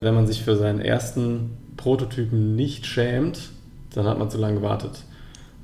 [0.00, 3.50] Wenn man sich für seinen ersten Prototypen nicht schämt,
[3.94, 5.02] dann hat man zu lange gewartet.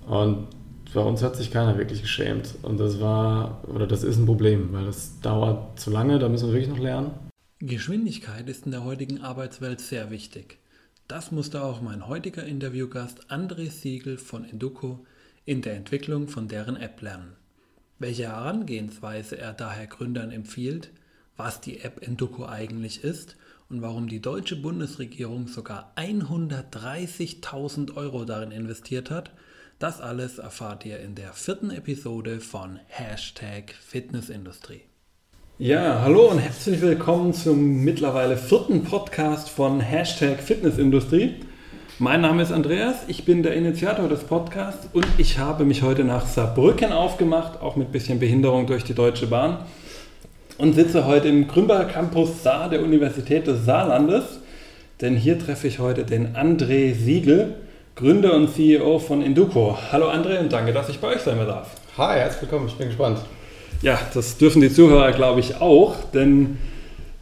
[0.09, 0.49] Und
[0.93, 2.57] bei uns hat sich keiner wirklich geschämt.
[2.63, 6.49] Und das war, oder das ist ein Problem, weil das dauert zu lange, da müssen
[6.49, 7.13] wir wirklich noch lernen.
[7.61, 10.59] Geschwindigkeit ist in der heutigen Arbeitswelt sehr wichtig.
[11.07, 15.07] Das musste auch mein heutiger Interviewgast André Siegel von Induco
[15.45, 17.37] in der Entwicklung von deren App lernen.
[18.01, 20.91] Welche Herangehensweise er daher Gründern empfiehlt,
[21.37, 23.37] was die App Induco eigentlich ist
[23.71, 29.33] und warum die deutsche Bundesregierung sogar 130.000 Euro darin investiert hat,
[29.79, 34.83] das alles erfahrt ihr in der vierten Episode von Hashtag Fitnessindustrie.
[35.59, 41.37] Ja, hallo und herzlich willkommen zum mittlerweile vierten Podcast von Hashtag Fitnessindustrie.
[41.99, 46.03] Mein Name ist Andreas, ich bin der Initiator des Podcasts und ich habe mich heute
[46.03, 49.59] nach Saarbrücken aufgemacht, auch mit bisschen Behinderung durch die Deutsche Bahn
[50.59, 54.25] und sitze heute im Grünberger Campus Saar der Universität des Saarlandes,
[55.01, 57.55] denn hier treffe ich heute den André Siegel,
[57.97, 59.77] Gründer und CEO von Induco.
[59.91, 61.71] Hallo André und danke, dass ich bei euch sein darf.
[61.99, 63.19] Hi, herzlich willkommen, ich bin gespannt.
[63.83, 66.59] Ja, das dürfen die Zuhörer, glaube ich, auch, denn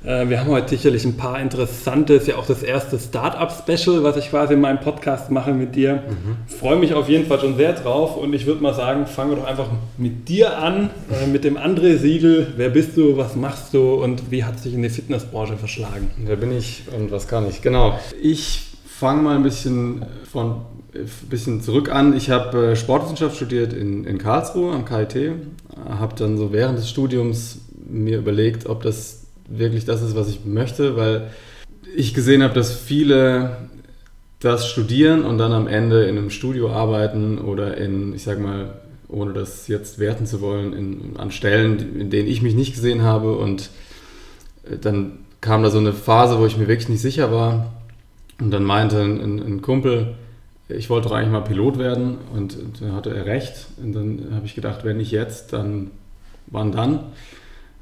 [0.05, 4.31] wir haben heute sicherlich ein paar interessante, ist ja auch das erste Startup-Special, was ich
[4.31, 5.95] quasi in meinem Podcast mache mit dir.
[5.95, 6.37] Mhm.
[6.47, 9.37] Freue mich auf jeden Fall schon sehr drauf und ich würde mal sagen, fangen wir
[9.37, 12.49] doch einfach mit dir an, äh, mit dem André Siegel.
[12.57, 16.11] Wer bist du, was machst du und wie hat sich in die Fitnessbranche verschlagen?
[16.19, 17.63] Wer bin ich und was kann ich?
[17.63, 17.99] Genau.
[18.21, 20.63] Ich fange mal ein bisschen von
[20.95, 22.15] ein bisschen zurück an.
[22.17, 25.33] Ich habe äh, Sportwissenschaft studiert in, in Karlsruhe am KIT,
[25.89, 29.22] habe dann so während des Studiums mir überlegt, ob das
[29.59, 31.31] wirklich das ist, was ich möchte, weil
[31.95, 33.57] ich gesehen habe, dass viele
[34.41, 38.75] das studieren und dann am Ende in einem Studio arbeiten oder in, ich sag mal,
[39.09, 43.03] ohne das jetzt werten zu wollen, in, an Stellen, in denen ich mich nicht gesehen
[43.03, 43.37] habe.
[43.37, 43.71] Und
[44.65, 47.73] äh, dann kam da so eine Phase, wo ich mir wirklich nicht sicher war.
[48.41, 50.15] Und dann meinte ein, ein Kumpel,
[50.69, 52.19] ich wollte doch eigentlich mal Pilot werden.
[52.35, 53.67] Und da hatte er recht.
[53.81, 55.91] Und dann habe ich gedacht, wenn nicht jetzt, dann
[56.47, 57.01] wann dann?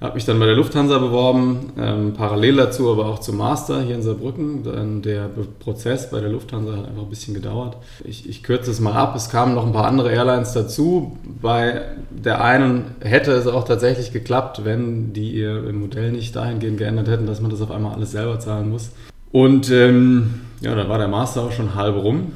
[0.00, 3.96] Habe mich dann bei der Lufthansa beworben, ähm, parallel dazu aber auch zum Master hier
[3.96, 4.62] in Saarbrücken.
[4.62, 5.28] Dann der
[5.58, 7.76] Prozess bei der Lufthansa hat einfach ein bisschen gedauert.
[8.02, 9.14] Ich, ich kürze es mal ab.
[9.14, 11.18] Es kamen noch ein paar andere Airlines dazu.
[11.42, 17.08] Bei der einen hätte es auch tatsächlich geklappt, wenn die ihr Modell nicht dahingehend geändert
[17.08, 18.92] hätten, dass man das auf einmal alles selber zahlen muss.
[19.32, 22.32] Und ähm, ja, dann war der Master auch schon halb rum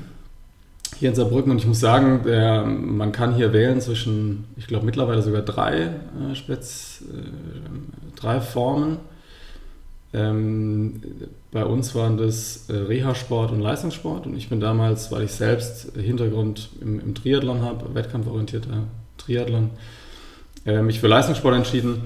[0.99, 4.87] hier in Saarbrücken und ich muss sagen, der, man kann hier wählen zwischen, ich glaube
[4.87, 5.91] mittlerweile sogar drei,
[6.31, 8.99] äh, Spez, äh, drei Formen.
[10.13, 11.01] Ähm,
[11.51, 15.93] bei uns waren das äh, Reha-Sport und Leistungssport und ich bin damals, weil ich selbst
[15.97, 18.85] Hintergrund im, im Triathlon habe, wettkampforientierter
[19.19, 19.71] Triathlon,
[20.67, 22.03] äh, mich für Leistungssport entschieden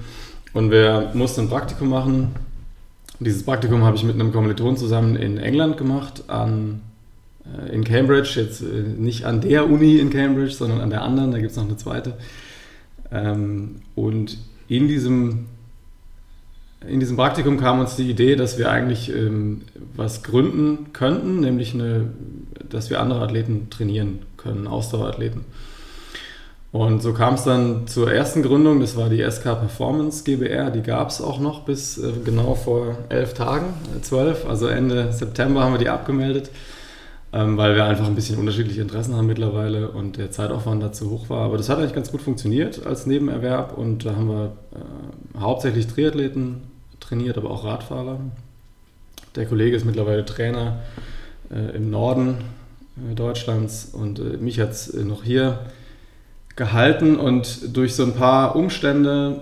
[0.53, 2.35] und wir mussten ein Praktikum machen.
[3.19, 6.81] Dieses Praktikum habe ich mit einem Kommiliton zusammen in England gemacht an
[7.71, 11.39] in Cambridge, jetzt äh, nicht an der Uni in Cambridge, sondern an der anderen, da
[11.39, 12.13] gibt es noch eine zweite.
[13.11, 14.37] Ähm, und
[14.67, 15.47] in diesem,
[16.87, 19.61] in diesem Praktikum kam uns die Idee, dass wir eigentlich ähm,
[19.95, 22.11] was gründen könnten, nämlich eine,
[22.69, 25.41] dass wir andere Athleten trainieren können, Ausdauerathleten.
[26.71, 30.83] Und so kam es dann zur ersten Gründung, das war die SK Performance GBR, die
[30.83, 33.73] gab es auch noch bis äh, genau vor elf Tagen,
[34.03, 36.51] zwölf, also Ende September haben wir die abgemeldet
[37.31, 41.29] ähm, weil wir einfach ein bisschen unterschiedliche Interessen haben mittlerweile und der Zeitaufwand dazu hoch
[41.29, 41.45] war.
[41.45, 45.87] Aber das hat eigentlich ganz gut funktioniert als Nebenerwerb und da haben wir äh, hauptsächlich
[45.87, 46.61] Triathleten
[46.99, 48.19] trainiert, aber auch Radfahrer.
[49.35, 50.79] Der Kollege ist mittlerweile Trainer
[51.51, 52.37] äh, im Norden
[52.97, 55.59] äh, Deutschlands und äh, mich hat es äh, noch hier
[56.55, 59.41] gehalten und durch so ein paar Umstände,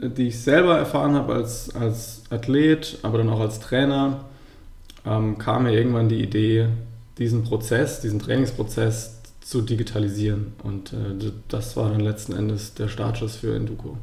[0.00, 4.24] äh, die ich selber erfahren habe als, als Athlet, aber dann auch als Trainer,
[5.06, 6.68] ähm, kam mir irgendwann die Idee,
[7.18, 10.54] diesen Prozess, diesen Trainingsprozess zu digitalisieren.
[10.62, 13.96] Und äh, das war dann letzten Endes der Startschuss für Induco.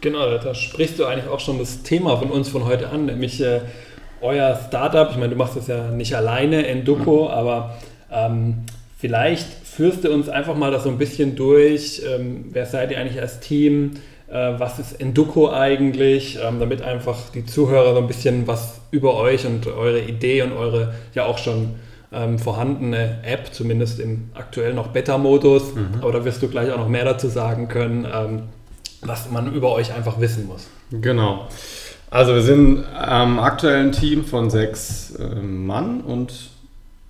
[0.00, 3.40] Genau, da sprichst du eigentlich auch schon das Thema von uns von heute an, nämlich
[3.42, 3.60] äh,
[4.22, 5.10] euer Startup.
[5.10, 7.30] Ich meine, du machst das ja nicht alleine, Induco, mhm.
[7.30, 7.76] aber
[8.10, 8.54] ähm,
[8.98, 12.02] vielleicht führst du uns einfach mal da so ein bisschen durch.
[12.08, 13.92] Ähm, wer seid ihr eigentlich als Team?
[14.28, 16.38] Äh, was ist Induco eigentlich?
[16.42, 20.52] Ähm, damit einfach die Zuhörer so ein bisschen was über euch und eure Idee und
[20.52, 21.74] eure ja auch schon
[22.12, 25.74] ähm, vorhandene App, zumindest im aktuell noch Beta-Modus.
[25.74, 25.88] Mhm.
[26.00, 28.42] Aber da wirst du gleich auch noch mehr dazu sagen können, ähm,
[29.02, 30.66] was man über euch einfach wissen muss.
[30.90, 31.48] Genau.
[32.10, 36.50] Also wir sind am aktuellen Team von sechs äh, Mann und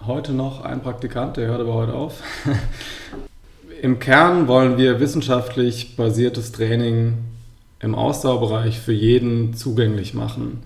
[0.06, 2.23] heute noch ein Praktikant, der hört aber heute auf.
[3.82, 7.14] Im Kern wollen wir wissenschaftlich basiertes Training
[7.81, 10.62] im Ausdauerbereich für jeden zugänglich machen.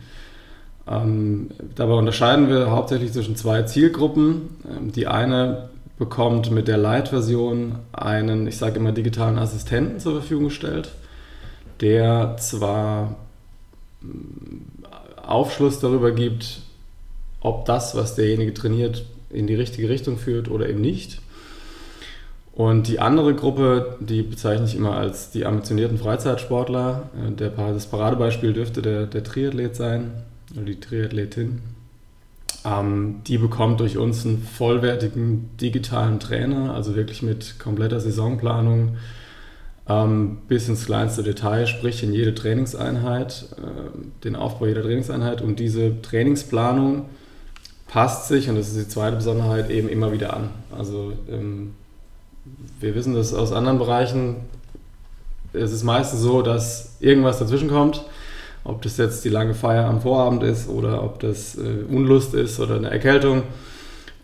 [0.86, 4.56] Ähm, dabei unterscheiden wir hauptsächlich zwischen zwei Zielgruppen.
[4.68, 10.44] Ähm, die eine bekommt mit der Light-Version einen, ich sage immer, digitalen Assistenten zur Verfügung
[10.44, 10.90] gestellt,
[11.80, 13.16] der zwar
[14.02, 14.84] mm,
[15.26, 16.60] Aufschluss darüber gibt,
[17.40, 21.20] ob das, was derjenige trainiert, in die richtige Richtung führt oder eben nicht.
[22.52, 27.08] Und die andere Gruppe, die bezeichne ich immer als die ambitionierten Freizeitsportler.
[27.16, 30.12] Äh, der, das Paradebeispiel dürfte der, der Triathlet sein
[30.62, 31.60] die Triathletin.
[32.64, 38.96] Ähm, die bekommt durch uns einen vollwertigen digitalen Trainer, also wirklich mit kompletter Saisonplanung
[39.88, 45.42] ähm, bis ins kleinste Detail, sprich in jede Trainingseinheit, äh, den Aufbau jeder Trainingseinheit.
[45.42, 47.06] Und diese Trainingsplanung
[47.86, 50.50] passt sich, und das ist die zweite Besonderheit, eben immer wieder an.
[50.76, 51.74] Also ähm,
[52.80, 54.36] wir wissen das aus anderen Bereichen.
[55.52, 58.04] Es ist meistens so, dass irgendwas dazwischen kommt
[58.64, 62.58] ob das jetzt die lange Feier am Vorabend ist oder ob das äh, Unlust ist
[62.60, 63.42] oder eine Erkältung.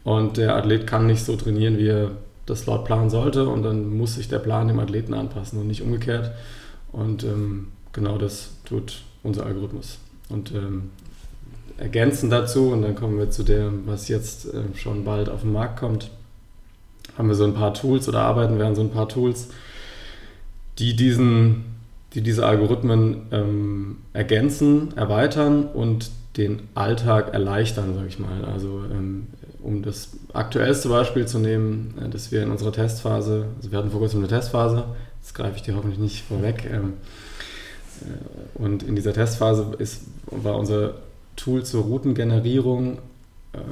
[0.02, 2.10] Und der Athlet kann nicht so trainieren, wie er
[2.46, 3.46] das laut planen sollte.
[3.48, 6.32] Und dann muss sich der Plan dem Athleten anpassen und nicht umgekehrt.
[6.90, 9.98] Und ähm, genau das tut unser Algorithmus.
[10.30, 10.90] Und ähm,
[11.76, 15.52] ergänzend dazu, und dann kommen wir zu dem, was jetzt äh, schon bald auf den
[15.52, 16.10] Markt kommt,
[17.18, 19.48] haben wir so ein paar Tools oder arbeiten wir an so ein paar Tools,
[20.78, 21.69] die diesen
[22.14, 28.44] die diese Algorithmen ähm, ergänzen, erweitern und den Alltag erleichtern, sage ich mal.
[28.44, 29.28] Also ähm,
[29.62, 33.90] um das aktuellste Beispiel zu nehmen, äh, dass wir in unserer Testphase, also wir hatten
[33.90, 34.84] vor kurzem eine Testphase,
[35.22, 36.94] das greife ich dir hoffentlich nicht vorweg, ähm,
[38.00, 40.94] äh, und in dieser Testphase ist, war unser
[41.36, 42.98] Tool zur Routengenerierung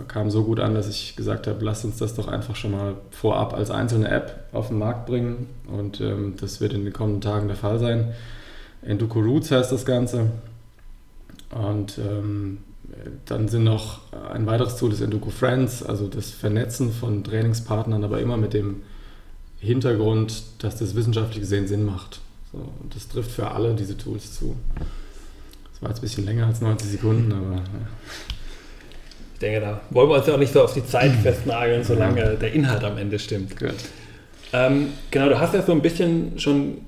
[0.08, 2.94] kam so gut an, dass ich gesagt habe, lasst uns das doch einfach schon mal
[3.10, 7.20] vorab als einzelne App auf den Markt bringen und ähm, das wird in den kommenden
[7.20, 8.12] Tagen der Fall sein.
[8.82, 10.30] Enduko Roots heißt das Ganze
[11.50, 12.58] und ähm,
[13.26, 14.00] dann sind noch
[14.32, 18.82] ein weiteres Tool des Enduko Friends, also das Vernetzen von Trainingspartnern, aber immer mit dem
[19.60, 22.20] Hintergrund, dass das wissenschaftlich gesehen Sinn macht.
[22.52, 24.56] So, und das trifft für alle diese Tools zu.
[25.72, 27.56] Das war jetzt ein bisschen länger als 90 Sekunden, aber.
[27.56, 27.62] Ja.
[29.38, 32.20] Ich denke, da wollen wir uns ja auch nicht so auf die Zeit festnageln, solange
[32.20, 32.34] ja.
[32.34, 33.54] der Inhalt am Ende stimmt.
[34.52, 36.78] Ähm, genau, du hast ja so ein bisschen schon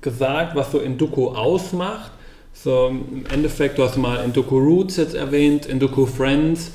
[0.00, 2.12] gesagt, was so Induco ausmacht.
[2.52, 6.70] So im Endeffekt, du hast mal Induco Roots jetzt erwähnt, Induco Friends.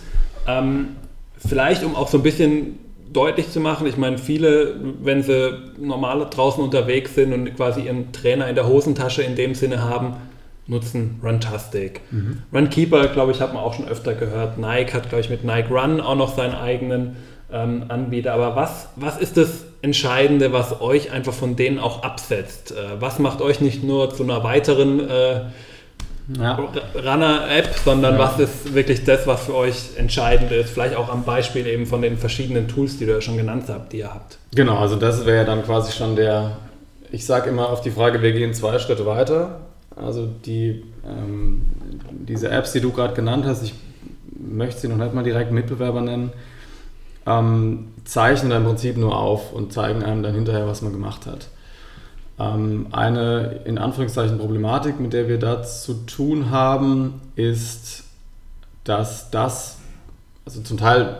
[0.46, 0.98] Ähm,
[1.38, 2.80] vielleicht, um auch so ein bisschen
[3.14, 8.12] deutlich zu machen, ich meine, viele, wenn sie normal draußen unterwegs sind und quasi ihren
[8.12, 10.18] Trainer in der Hosentasche in dem Sinne haben,
[10.68, 12.02] nutzen Runtastic.
[12.12, 12.42] Mhm.
[12.54, 14.58] Runkeeper, glaube ich, hat man auch schon öfter gehört.
[14.58, 17.18] Nike hat, glaube ich, mit Nike Run auch noch seinen eigenen
[17.52, 18.34] ähm, Anbieter.
[18.34, 22.72] Aber was, was ist das Entscheidende, was euch einfach von denen auch absetzt?
[22.72, 25.42] Äh, was macht euch nicht nur zu einer weiteren äh,
[26.40, 26.58] ja.
[26.96, 28.20] Runner-App, sondern ja.
[28.20, 30.70] was ist wirklich das, was für euch entscheidend ist?
[30.70, 33.92] Vielleicht auch am Beispiel eben von den verschiedenen Tools, die du ja schon genannt habt,
[33.92, 34.38] die ihr habt.
[34.56, 36.58] Genau, also das wäre dann quasi schon der,
[37.12, 39.60] ich sage immer auf die Frage, wir gehen zwei Schritte weiter.
[39.96, 41.64] Also die, ähm,
[42.12, 43.74] diese Apps, die du gerade genannt hast, ich
[44.32, 46.32] möchte sie noch nicht mal direkt Mitbewerber nennen,
[47.26, 51.48] ähm, zeichnen im Prinzip nur auf und zeigen einem dann hinterher, was man gemacht hat.
[52.40, 58.04] Ähm, eine in Anführungszeichen Problematik, mit der wir da zu tun haben, ist,
[58.84, 59.78] dass das,
[60.46, 61.18] also zum Teil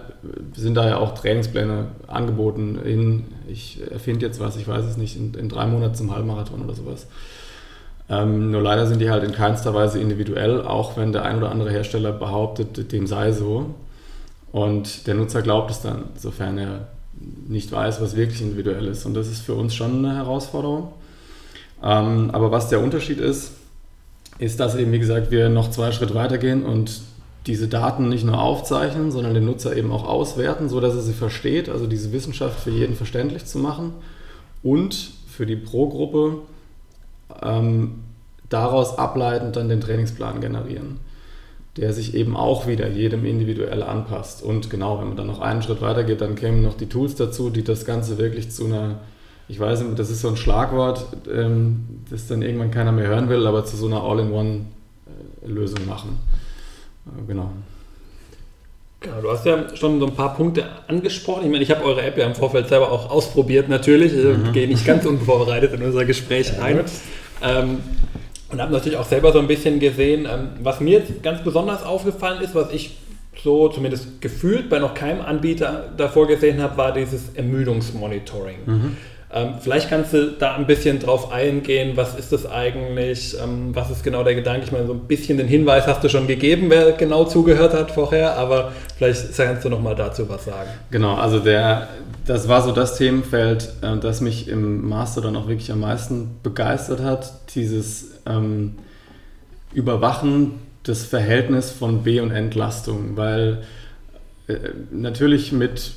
[0.56, 5.16] sind da ja auch Trainingspläne angeboten in, ich erfinde jetzt was, ich weiß es nicht,
[5.16, 7.08] in, in drei Monaten zum Halbmarathon oder sowas.
[8.10, 11.52] Ähm, nur leider sind die halt in keinster Weise individuell, auch wenn der ein oder
[11.52, 13.74] andere Hersteller behauptet, dem sei so.
[14.52, 16.88] Und der Nutzer glaubt es dann, sofern er
[17.48, 19.06] nicht weiß, was wirklich individuell ist.
[19.06, 20.90] Und das ist für uns schon eine Herausforderung.
[21.82, 23.54] Ähm, aber was der Unterschied ist,
[24.40, 27.02] ist, dass eben, wie gesagt, wir noch zwei Schritte weitergehen und
[27.46, 31.70] diese Daten nicht nur aufzeichnen, sondern den Nutzer eben auch auswerten, sodass er sie versteht,
[31.70, 33.94] also diese Wissenschaft für jeden verständlich zu machen
[34.64, 36.38] und für die Pro-Gruppe
[37.42, 38.04] ähm,
[38.50, 41.00] daraus ableitend dann den Trainingsplan generieren
[41.78, 44.44] der sich eben auch wieder jedem individuell anpasst.
[44.44, 47.16] Und genau, wenn man dann noch einen Schritt weiter geht, dann kämen noch die Tools
[47.16, 49.00] dazu, die das Ganze wirklich zu einer,
[49.48, 53.28] ich weiß nicht, das ist so ein Schlagwort, ähm, das dann irgendwann keiner mehr hören
[53.28, 56.20] will, aber zu so einer All-in-One-Lösung machen.
[57.08, 57.52] Äh, genau.
[59.04, 61.44] Genau, du hast ja schon so ein paar Punkte angesprochen.
[61.44, 64.14] Ich meine, ich habe eure App ja im Vorfeld selber auch ausprobiert, natürlich.
[64.14, 64.54] Ich mhm.
[64.54, 66.80] gehe nicht ganz unvorbereitet in unser Gespräch rein.
[67.42, 67.80] Ähm,
[68.50, 71.84] und habe natürlich auch selber so ein bisschen gesehen, ähm, was mir jetzt ganz besonders
[71.84, 72.98] aufgefallen ist, was ich
[73.44, 78.58] so zumindest gefühlt bei noch keinem Anbieter davor gesehen habe, war dieses Ermüdungsmonitoring.
[78.66, 78.98] Mhm.
[79.36, 83.90] Ähm, vielleicht kannst du da ein bisschen drauf eingehen, was ist das eigentlich, ähm, was
[83.90, 84.66] ist genau der Gedanke?
[84.66, 87.90] Ich meine, so ein bisschen den Hinweis hast du schon gegeben, wer genau zugehört hat
[87.90, 90.70] vorher, aber vielleicht kannst du nochmal dazu was sagen.
[90.92, 91.88] Genau, also der,
[92.28, 96.38] das war so das Themenfeld, äh, das mich im Master dann auch wirklich am meisten
[96.44, 98.76] begeistert hat, dieses ähm,
[99.74, 103.64] Überwachen des Verhältnisses von B- und Entlastung, weil
[104.48, 104.58] äh,
[104.92, 105.94] natürlich mit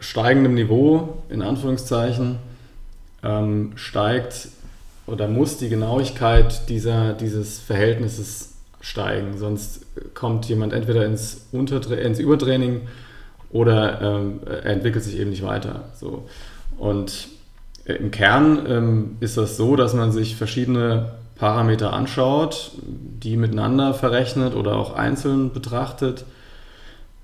[0.00, 2.38] steigendem Niveau, in Anführungszeichen,
[3.22, 4.48] ähm, steigt
[5.06, 9.38] oder muss die Genauigkeit dieser, dieses Verhältnisses steigen.
[9.38, 12.82] Sonst kommt jemand entweder ins, Untertra ins Übertraining
[13.50, 15.84] oder ähm, er entwickelt sich eben nicht weiter.
[15.94, 16.26] So.
[16.78, 17.28] Und
[17.84, 24.54] im Kern ähm, ist das so, dass man sich verschiedene Parameter anschaut, die miteinander verrechnet
[24.54, 26.24] oder auch einzeln betrachtet,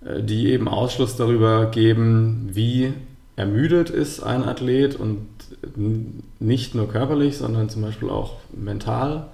[0.04, 2.92] äh, die eben Ausschluss darüber geben, wie
[3.38, 5.26] ermüdet ist ein Athlet und
[6.40, 9.28] nicht nur körperlich, sondern zum Beispiel auch mental.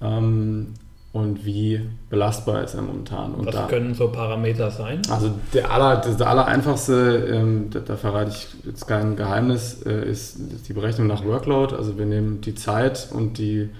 [0.00, 0.74] Ähm,
[1.12, 3.34] und wie belastbar ist er momentan.
[3.34, 5.00] Und Was da, können so Parameter sein?
[5.10, 10.10] Also der, aller, der aller einfachste, ähm, da, da, verrate ich jetzt kein Geheimnis, äh,
[10.10, 10.38] ist
[10.68, 11.74] die Berechnung nach Workload.
[11.74, 13.70] Also wir nehmen die Zeit und die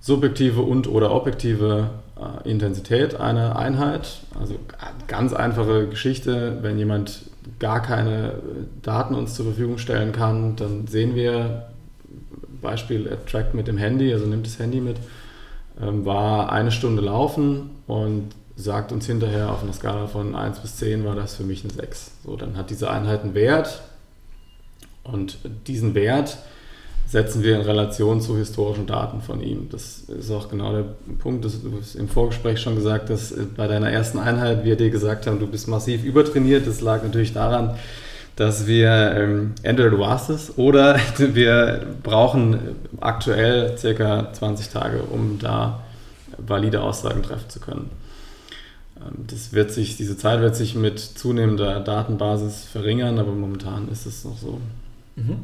[0.00, 4.20] subjektive und oder objektive äh, Intensität einer Einheit.
[4.38, 4.54] Also
[5.06, 7.22] ganz einfache Geschichte, wenn jemand
[7.58, 8.34] gar keine
[8.82, 11.68] Daten uns zur Verfügung stellen kann, dann sehen wir,
[12.60, 14.96] Beispiel, trackt mit dem Handy, also nimmt das Handy mit,
[15.80, 20.76] ähm, war eine Stunde laufen und sagt uns hinterher auf einer Skala von 1 bis
[20.76, 22.10] 10 war das für mich eine 6.
[22.24, 23.82] So, dann hat diese Einheit einen Wert
[25.04, 26.38] und diesen Wert
[27.08, 29.68] setzen wir in Relation zu historischen Daten von ihm.
[29.70, 30.84] Das ist auch genau der
[31.18, 34.90] Punkt, das du hast im Vorgespräch schon gesagt, dass bei deiner ersten Einheit wir dir
[34.90, 36.66] gesagt haben, du bist massiv übertrainiert.
[36.66, 37.76] Das lag natürlich daran,
[38.36, 45.38] dass wir ähm, entweder du warst es oder wir brauchen aktuell circa 20 Tage, um
[45.38, 45.80] da
[46.36, 47.90] valide Aussagen treffen zu können.
[48.98, 54.04] Ähm, das wird sich, diese Zeit wird sich mit zunehmender Datenbasis verringern, aber momentan ist
[54.04, 54.60] es noch so.
[55.16, 55.38] Mhm.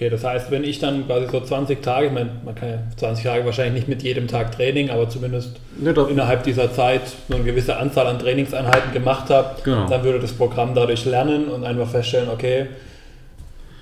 [0.00, 2.78] Okay, das heißt, wenn ich dann quasi so 20 Tage, ich meine, man kann ja
[2.96, 7.34] 20 Tage wahrscheinlich nicht mit jedem Tag Training, aber zumindest ja, innerhalb dieser Zeit so
[7.34, 9.86] eine gewisse Anzahl an Trainingseinheiten gemacht habe, genau.
[9.86, 12.68] dann würde das Programm dadurch lernen und einfach feststellen, okay,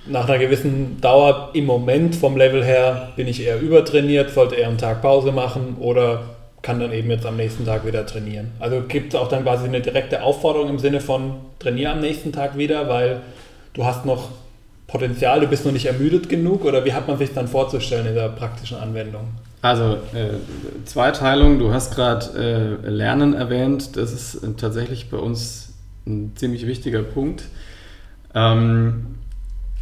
[0.07, 4.67] nach einer gewissen Dauer im Moment vom Level her bin ich eher übertrainiert, sollte eher
[4.67, 6.23] einen Tag Pause machen oder
[6.61, 8.51] kann dann eben jetzt am nächsten Tag wieder trainieren.
[8.59, 12.33] Also gibt es auch dann quasi eine direkte Aufforderung im Sinne von trainiere am nächsten
[12.33, 13.21] Tag wieder, weil
[13.73, 14.31] du hast noch
[14.89, 18.15] Potenzial, du bist noch nicht ermüdet genug oder wie hat man sich dann vorzustellen in
[18.15, 19.29] der praktischen Anwendung?
[19.61, 20.35] Also äh,
[20.85, 25.73] Zweiteilung, du hast gerade äh, Lernen erwähnt, das ist äh, tatsächlich bei uns
[26.07, 27.43] ein ziemlich wichtiger Punkt.
[28.33, 29.15] Ähm,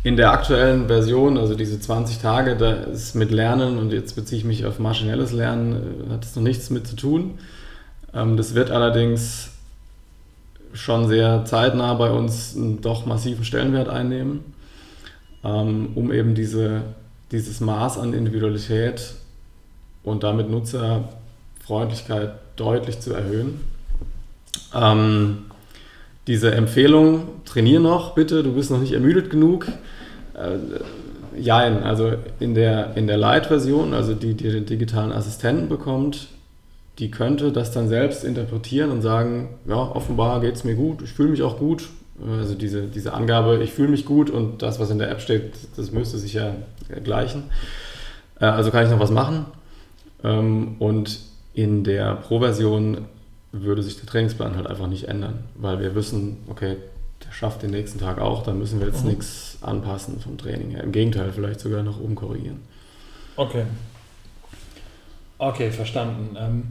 [0.03, 4.39] in der aktuellen Version, also diese 20 Tage, da ist mit Lernen, und jetzt beziehe
[4.39, 7.37] ich mich auf maschinelles Lernen, äh, hat es noch nichts mit zu tun.
[8.13, 9.51] Ähm, das wird allerdings
[10.73, 14.56] schon sehr zeitnah bei uns einen doch massiven Stellenwert einnehmen.
[15.47, 16.81] Ähm, um eben diese,
[17.31, 19.13] dieses Maß an Individualität
[20.03, 23.61] und damit Nutzerfreundlichkeit deutlich zu erhöhen.
[24.75, 25.45] Ähm,
[26.27, 29.67] diese Empfehlung, trainier noch bitte, du bist noch nicht ermüdet genug.
[30.33, 36.27] Äh, jein, also in der, in der Light-Version, also die, die den digitalen Assistenten bekommt,
[36.99, 41.13] die könnte das dann selbst interpretieren und sagen, ja, offenbar geht es mir gut, ich
[41.13, 41.87] fühle mich auch gut,
[42.25, 45.53] also diese, diese Angabe, ich fühle mich gut und das, was in der App steht,
[45.75, 46.55] das müsste sich ja
[47.03, 47.43] gleichen.
[48.39, 49.45] Äh, also kann ich noch was machen.
[50.23, 51.19] Ähm, und
[51.53, 53.05] in der Pro-Version
[53.51, 56.77] würde sich der Trainingsplan halt einfach nicht ändern, weil wir wissen, okay,
[57.25, 59.11] der schafft den nächsten Tag auch, da müssen wir jetzt mhm.
[59.11, 60.83] nichts anpassen vom Training her.
[60.83, 62.59] Im Gegenteil, vielleicht sogar noch umkorrigieren.
[63.35, 63.63] Okay.
[65.39, 66.35] Okay, verstanden.
[66.37, 66.63] Ähm,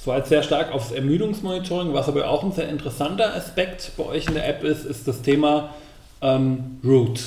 [0.00, 4.06] das war jetzt sehr stark aufs Ermüdungsmonitoring, was aber auch ein sehr interessanter Aspekt bei
[4.06, 5.74] euch in der App ist, ist das Thema
[6.22, 7.20] ähm, Root.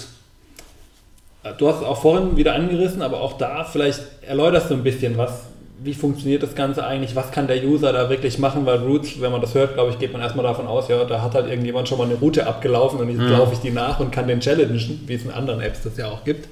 [1.44, 4.82] Äh, du hast es auch vorhin wieder angerissen, aber auch da vielleicht erläuterst du ein
[4.82, 5.44] bisschen, was,
[5.84, 9.32] wie funktioniert das Ganze eigentlich, was kann der User da wirklich machen, weil Roots, wenn
[9.32, 11.88] man das hört, glaube ich, geht man erstmal davon aus, ja, da hat halt irgendjemand
[11.88, 13.34] schon mal eine Route abgelaufen und jetzt mhm.
[13.34, 16.08] laufe ich die nach und kann den challengen, wie es in anderen Apps das ja
[16.08, 16.50] auch gibt.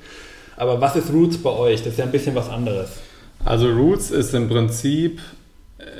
[0.55, 1.79] Aber was ist Roots bei euch?
[1.79, 2.91] Das ist ja ein bisschen was anderes.
[3.43, 5.19] Also Roots ist im Prinzip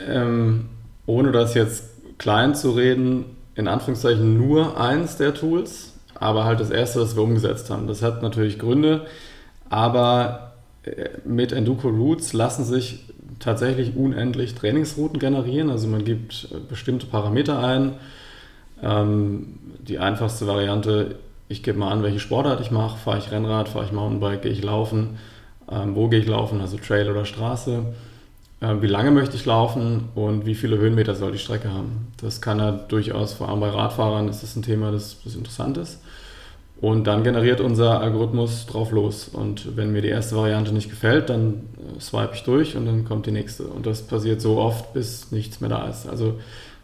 [0.07, 0.69] ähm,
[1.05, 1.85] ohne das jetzt
[2.17, 7.23] klein zu reden, in Anführungszeichen nur eins der Tools, aber halt das erste, das wir
[7.23, 7.88] umgesetzt haben.
[7.88, 9.05] Das hat natürlich Gründe,
[9.69, 13.05] aber äh, mit Enduko Routes lassen sich
[13.39, 15.69] tatsächlich unendlich Trainingsrouten generieren.
[15.69, 17.93] Also man gibt äh, bestimmte Parameter ein.
[18.83, 21.15] Ähm, die einfachste Variante
[21.51, 22.97] ich gebe mal an, welche Sportart ich mache.
[22.97, 25.17] Fahre ich Rennrad, fahre ich Mountainbike, gehe ich laufen,
[25.69, 27.88] ähm, wo gehe ich laufen, also Trail oder Straße.
[28.61, 32.07] Ähm, wie lange möchte ich laufen und wie viele Höhenmeter soll die Strecke haben.
[32.21, 35.77] Das kann er durchaus, vor allem bei Radfahrern, ist das ein Thema, das, das interessant
[35.77, 35.99] ist.
[36.79, 39.29] Und dann generiert unser Algorithmus drauf los.
[39.31, 41.63] Und wenn mir die erste Variante nicht gefällt, dann
[41.97, 43.63] äh, swipe ich durch und dann kommt die nächste.
[43.63, 46.07] Und das passiert so oft, bis nichts mehr da ist.
[46.07, 46.39] Also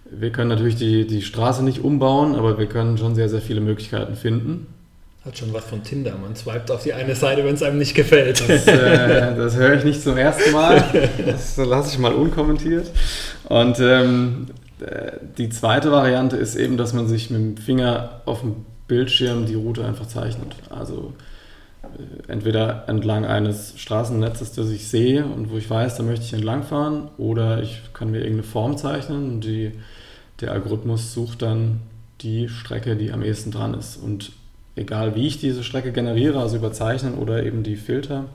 [0.10, 3.62] wir können natürlich die, die Straße nicht umbauen, aber wir können schon sehr, sehr viele
[3.62, 4.67] Möglichkeiten finden.
[5.27, 6.13] Hat schon was von Tinder.
[6.17, 8.48] Man swiped auf die eine Seite, wenn es einem nicht gefällt.
[8.48, 10.81] Das, äh, das höre ich nicht zum ersten Mal.
[11.25, 12.89] Das lasse ich mal unkommentiert.
[13.50, 14.48] Und ähm,
[14.79, 19.46] äh, die zweite Variante ist eben, dass man sich mit dem Finger auf dem Bildschirm
[19.46, 20.55] die Route einfach zeichnet.
[20.69, 21.12] Also
[21.84, 26.31] äh, entweder entlang eines Straßennetzes, das ich sehe und wo ich weiß, da möchte ich
[26.31, 29.74] entlangfahren, oder ich kann mir irgendeine Form zeichnen und die,
[30.39, 31.81] der Algorithmus sucht dann
[32.22, 33.98] die Strecke, die am ehesten dran ist.
[33.98, 34.31] Und
[34.77, 38.25] egal wie ich diese Strecke generiere, also überzeichnen oder eben die Filter,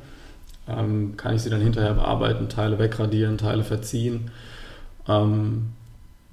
[0.69, 4.31] ähm, kann ich sie dann hinterher bearbeiten, Teile wegradieren, Teile verziehen
[5.09, 5.73] ähm,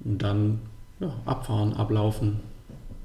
[0.04, 0.60] und dann
[1.00, 2.40] ja, abfahren, ablaufen.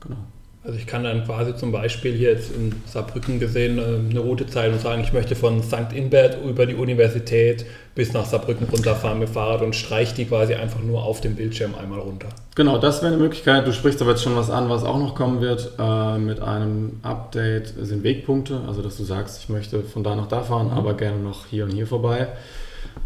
[0.02, 0.18] Genau.
[0.66, 4.48] Also ich kann dann quasi zum Beispiel hier jetzt in Saarbrücken gesehen äh, eine Route
[4.48, 5.94] zeigen und sagen, ich möchte von St.
[5.94, 10.82] Inbert über die Universität bis nach Saarbrücken runterfahren mit Fahrrad und streiche die quasi einfach
[10.82, 12.30] nur auf dem Bildschirm einmal runter.
[12.56, 13.68] Genau, das wäre eine Möglichkeit.
[13.68, 15.74] Du sprichst aber jetzt schon was an, was auch noch kommen wird.
[15.78, 20.28] Äh, mit einem Update sind Wegpunkte, also dass du sagst, ich möchte von da nach
[20.28, 20.78] da fahren, mhm.
[20.78, 22.30] aber gerne noch hier und hier vorbei.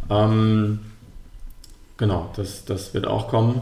[0.09, 0.79] Ähm,
[1.97, 3.61] genau, das, das wird auch kommen.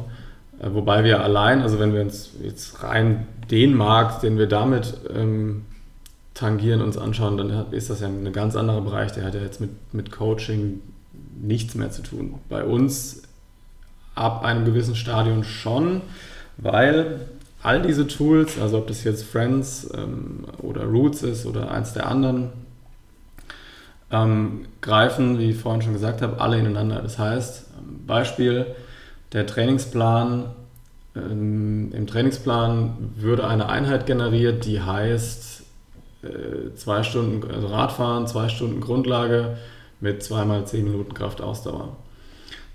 [0.60, 4.96] Äh, wobei wir allein, also wenn wir uns jetzt rein den Markt, den wir damit
[5.16, 5.66] ähm,
[6.34, 9.12] tangieren, uns anschauen, dann ist das ja ein ganz anderer Bereich.
[9.14, 10.82] Der hat ja jetzt mit, mit Coaching
[11.42, 12.36] nichts mehr zu tun.
[12.50, 13.24] Bei uns
[14.16, 16.02] ab einem gewissen Stadion schon,
[16.58, 17.22] weil
[17.64, 22.08] all diese Tools, also ob das jetzt Friends ähm, oder Roots ist oder eins der
[22.08, 22.50] anderen,
[24.12, 27.02] ähm, greifen, wie ich vorhin schon gesagt habe, alle ineinander.
[27.02, 27.66] Das heißt,
[28.06, 28.68] Beispiel,
[29.34, 30.46] der Trainingsplan,
[31.16, 35.64] ähm, im Trainingsplan würde eine Einheit generiert, die heißt
[36.24, 39.58] äh, zwei Stunden also Radfahren, zwei Stunden Grundlage
[40.00, 41.96] mit zweimal zehn Minuten Kraftausdauer.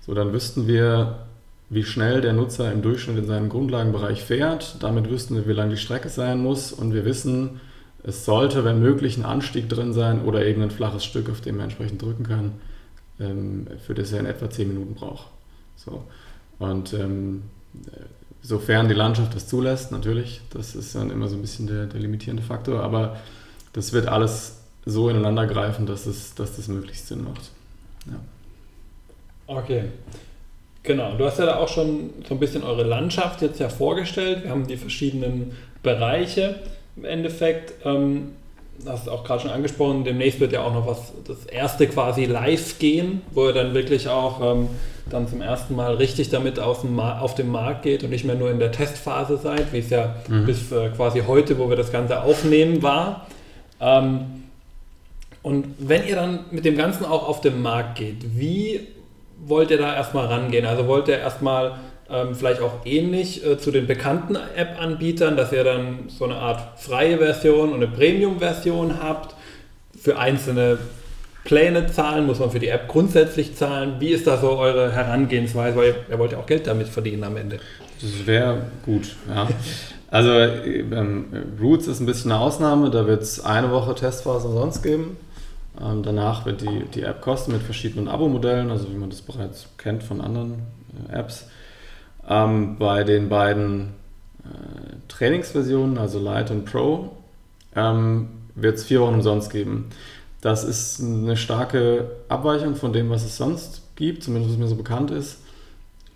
[0.05, 1.25] So, dann wüssten wir,
[1.69, 4.75] wie schnell der Nutzer im Durchschnitt in seinem Grundlagenbereich fährt.
[4.81, 7.61] Damit wüssten wir, wie lang die Strecke sein muss und wir wissen,
[8.03, 11.59] es sollte, wenn möglich, ein Anstieg drin sein oder eben ein flaches Stück, auf dem
[11.59, 12.51] er entsprechend drücken kann,
[13.19, 15.27] ähm, für das er in etwa zehn Minuten braucht.
[15.77, 16.03] So.
[16.59, 17.43] Und ähm,
[18.41, 21.99] sofern die Landschaft das zulässt, natürlich, das ist dann immer so ein bisschen der, der
[21.99, 23.17] limitierende Faktor, aber
[23.73, 27.51] das wird alles so ineinander greifen, dass, es, dass das möglichst Sinn macht.
[28.05, 28.19] Ja.
[29.47, 29.85] Okay.
[30.83, 34.43] Genau, du hast ja da auch schon so ein bisschen eure Landschaft jetzt ja vorgestellt.
[34.43, 36.59] Wir haben die verschiedenen Bereiche
[36.97, 37.73] im Endeffekt.
[37.85, 38.33] Ähm,
[38.85, 42.79] hast auch gerade schon angesprochen, demnächst wird ja auch noch was, das erste quasi live
[42.79, 44.67] gehen, wo ihr dann wirklich auch ähm,
[45.09, 48.35] dann zum ersten Mal richtig damit auf dem, auf dem Markt geht und nicht mehr
[48.35, 50.45] nur in der Testphase seid, wie es ja mhm.
[50.45, 53.27] bis äh, quasi heute, wo wir das Ganze aufnehmen, war.
[53.79, 54.43] Ähm,
[55.41, 58.87] und wenn ihr dann mit dem Ganzen auch auf den Markt geht, wie
[59.45, 60.65] wollt ihr da erstmal rangehen?
[60.65, 61.79] Also wollt ihr erstmal
[62.13, 66.79] ähm, vielleicht auch ähnlich äh, zu den bekannten App-Anbietern, dass ihr dann so eine Art
[66.79, 69.35] freie Version und eine Premium-Version habt.
[69.99, 70.79] Für einzelne
[71.43, 73.95] Pläne zahlen, muss man für die App grundsätzlich zahlen.
[73.99, 75.77] Wie ist da so eure Herangehensweise?
[75.77, 77.59] Weil ihr wollt ja auch Geld damit verdienen am Ende.
[78.01, 79.47] Das wäre gut, ja.
[80.09, 81.25] Also ähm,
[81.59, 85.17] Roots ist ein bisschen eine Ausnahme, da wird es eine Woche Testphase sonst geben.
[85.81, 89.67] Ähm, danach wird die, die App kosten mit verschiedenen Abo-Modellen, also wie man das bereits
[89.77, 90.63] kennt von anderen
[91.09, 91.47] äh, Apps.
[92.27, 93.93] Ähm, bei den beiden
[94.43, 97.11] äh, Trainingsversionen, also Light und Pro,
[97.75, 99.89] ähm, wird es vier Wochen umsonst geben.
[100.41, 104.75] Das ist eine starke Abweichung von dem, was es sonst gibt, zumindest was mir so
[104.75, 105.39] bekannt ist.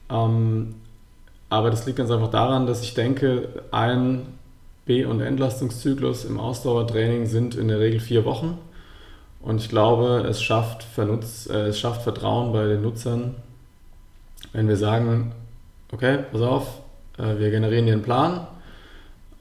[0.09, 0.75] Ähm,
[1.49, 4.27] aber das liegt ganz einfach daran, dass ich denke, ein
[4.85, 8.57] B- und Entlastungszyklus im Ausdauertraining sind in der Regel vier Wochen.
[9.41, 13.35] Und ich glaube, es schafft, Vernutz, äh, es schafft Vertrauen bei den Nutzern,
[14.51, 15.31] wenn wir sagen,
[15.91, 16.81] okay, pass auf,
[17.17, 18.47] äh, wir generieren dir einen Plan.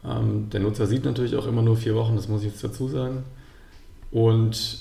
[0.04, 2.88] Ähm, der Nutzer sieht natürlich auch immer nur vier Wochen, das muss ich jetzt dazu
[2.88, 3.24] sagen.
[4.10, 4.78] Und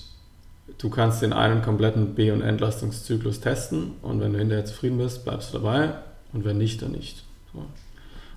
[0.77, 5.23] du kannst den einen kompletten B- und Entlastungszyklus testen und wenn du hinterher zufrieden bist,
[5.23, 5.95] bleibst du dabei
[6.33, 7.23] und wenn nicht, dann nicht.
[7.53, 7.65] So.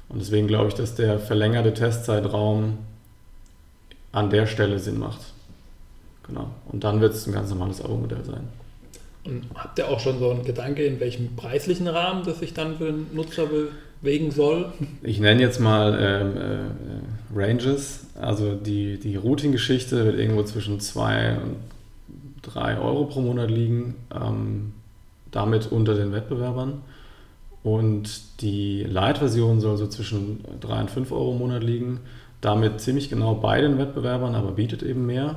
[0.09, 2.79] Und deswegen glaube ich, dass der verlängerte Testzeitraum
[4.13, 5.21] an der Stelle Sinn macht.
[6.27, 6.51] Genau.
[6.71, 8.49] Und dann wird es ein ganz normales Abo-Modell sein.
[9.29, 12.77] Und habt ihr auch schon so einen Gedanke, in welchem preislichen Rahmen das sich dann
[12.79, 13.47] für den Nutzer
[14.01, 14.73] bewegen soll?
[15.03, 18.07] Ich nenne jetzt mal ähm, äh, Ranges.
[18.21, 21.57] Also die, die Routing-Geschichte wird irgendwo zwischen 2 und
[22.43, 24.73] 3 Euro pro Monat liegen, ähm,
[25.31, 26.81] damit unter den Wettbewerbern.
[27.63, 32.01] Und die Light-Version soll so zwischen 3 und 5 Euro im Monat liegen,
[32.41, 35.37] damit ziemlich genau bei den Wettbewerbern, aber bietet eben mehr.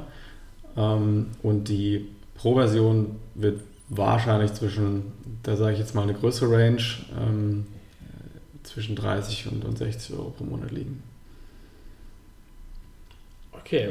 [0.78, 3.60] Ähm, und die Pro-Version wird
[3.92, 5.12] wahrscheinlich zwischen,
[5.44, 6.82] da sage ich jetzt mal eine größere Range,
[7.20, 7.68] ähm,
[8.64, 11.04] zwischen 30 und, und 60 Euro pro Monat liegen.
[13.64, 13.90] Okay,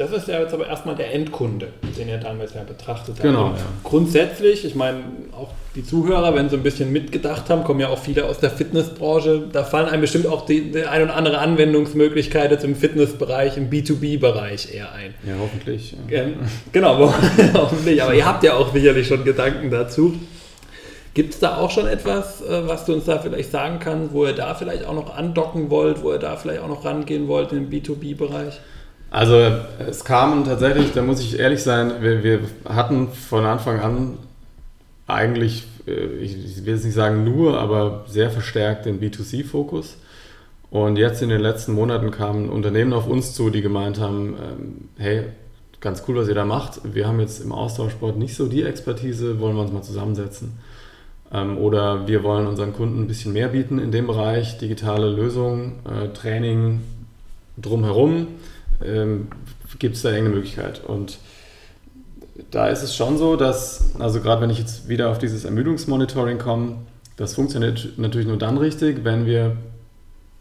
[0.00, 3.22] das ist ja jetzt aber erstmal der Endkunde, den ihr damals ja betrachtet habt.
[3.22, 3.48] Genau.
[3.48, 3.56] Ja.
[3.84, 5.00] Grundsätzlich, ich meine,
[5.32, 8.48] auch die Zuhörer, wenn sie ein bisschen mitgedacht haben, kommen ja auch viele aus der
[8.48, 9.42] Fitnessbranche.
[9.52, 13.68] Da fallen einem bestimmt auch die, die ein oder andere Anwendungsmöglichkeit jetzt im Fitnessbereich, im
[13.68, 15.12] B2B-Bereich eher ein.
[15.22, 15.94] Ja, hoffentlich.
[16.08, 16.22] Ja.
[16.72, 17.12] Genau,
[17.52, 18.02] hoffentlich.
[18.02, 20.14] Aber ihr habt ja auch sicherlich schon Gedanken dazu.
[21.12, 24.24] Gibt es da auch schon etwas, äh, was du uns da vielleicht sagen kannst, wo
[24.24, 27.52] ihr da vielleicht auch noch andocken wollt, wo ihr da vielleicht auch noch rangehen wollt
[27.52, 28.60] im B2B-Bereich?
[29.10, 29.34] Also
[29.78, 34.18] es kamen tatsächlich, da muss ich ehrlich sein, wir, wir hatten von Anfang an
[35.08, 39.96] eigentlich, äh, ich will jetzt nicht sagen nur, aber sehr verstärkt den B2C-Fokus.
[40.70, 44.88] Und jetzt in den letzten Monaten kamen Unternehmen auf uns zu, die gemeint haben, ähm,
[44.98, 45.24] hey,
[45.80, 46.80] ganz cool, was ihr da macht.
[46.84, 50.52] Wir haben jetzt im Austauschsport nicht so die Expertise, wollen wir uns mal zusammensetzen.
[51.32, 55.80] Ähm, oder wir wollen unseren Kunden ein bisschen mehr bieten in dem Bereich, digitale Lösungen,
[55.84, 56.82] äh, Training
[57.60, 58.28] drumherum.
[58.84, 59.28] Ähm,
[59.78, 60.84] Gibt es da irgendeine Möglichkeit?
[60.84, 61.18] Und
[62.50, 66.38] da ist es schon so, dass, also gerade wenn ich jetzt wieder auf dieses Ermüdungsmonitoring
[66.38, 66.76] komme,
[67.16, 69.56] das funktioniert natürlich nur dann richtig, wenn wir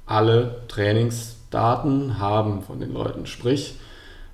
[0.06, 3.25] alle Trainingsdaten haben von den Leuten.
[3.25, 3.75] Sprich,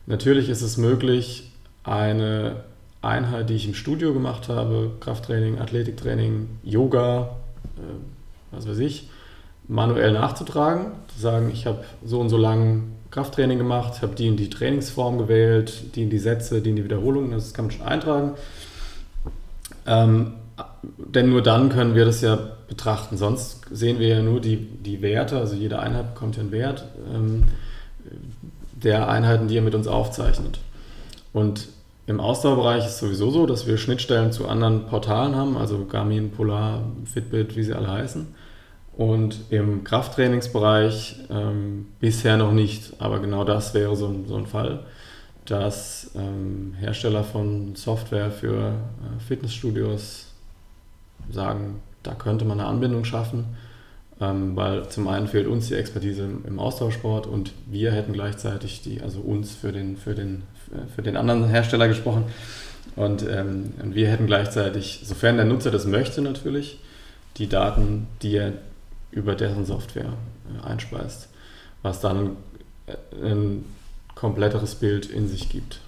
[0.05, 1.51] natürlich ist es möglich,
[1.83, 2.63] eine
[3.01, 7.35] Einheit, die ich im Studio gemacht habe, Krafttraining, Athletiktraining, Yoga,
[7.77, 9.09] äh, was weiß ich,
[9.67, 14.35] manuell nachzutragen, zu sagen, ich habe so und so lang Krafttraining gemacht, habe die in
[14.35, 17.87] die Trainingsform gewählt, die in die Sätze, die in die Wiederholungen, das kann man schon
[17.87, 18.33] eintragen.
[19.87, 20.33] Ähm,
[20.97, 23.15] denn nur dann können wir das ja betrachten.
[23.15, 26.89] Sonst sehen wir ja nur die, die Werte, also jede Einheit bekommt ja einen Wert
[27.13, 27.43] ähm,
[28.73, 30.59] der Einheiten, die er mit uns aufzeichnet.
[31.31, 31.69] Und
[32.07, 36.31] im Ausdauerbereich ist es sowieso so, dass wir Schnittstellen zu anderen Portalen haben, also Garmin,
[36.31, 38.27] Polar, Fitbit, wie sie alle heißen.
[38.97, 44.45] Und im Krafttrainingsbereich ähm, bisher noch nicht, aber genau das wäre so ein, so ein
[44.45, 44.85] Fall,
[45.45, 50.27] dass ähm, Hersteller von Software für äh, Fitnessstudios
[51.29, 53.45] sagen, da könnte man eine Anbindung schaffen,
[54.21, 58.81] ähm, weil zum einen fehlt uns die Expertise im, im Austauschsport und wir hätten gleichzeitig
[58.81, 60.43] die, also uns für den, für den
[60.95, 62.25] für den anderen Hersteller gesprochen.
[62.95, 66.79] Und, ähm, und wir hätten gleichzeitig, sofern der Nutzer das möchte natürlich,
[67.37, 68.53] die Daten, die er
[69.15, 70.13] über deren Software
[70.53, 71.29] äh, einspeist,
[71.81, 72.37] was dann
[72.85, 73.65] äh, ein
[74.13, 75.79] kompletteres Bild in sich gibt.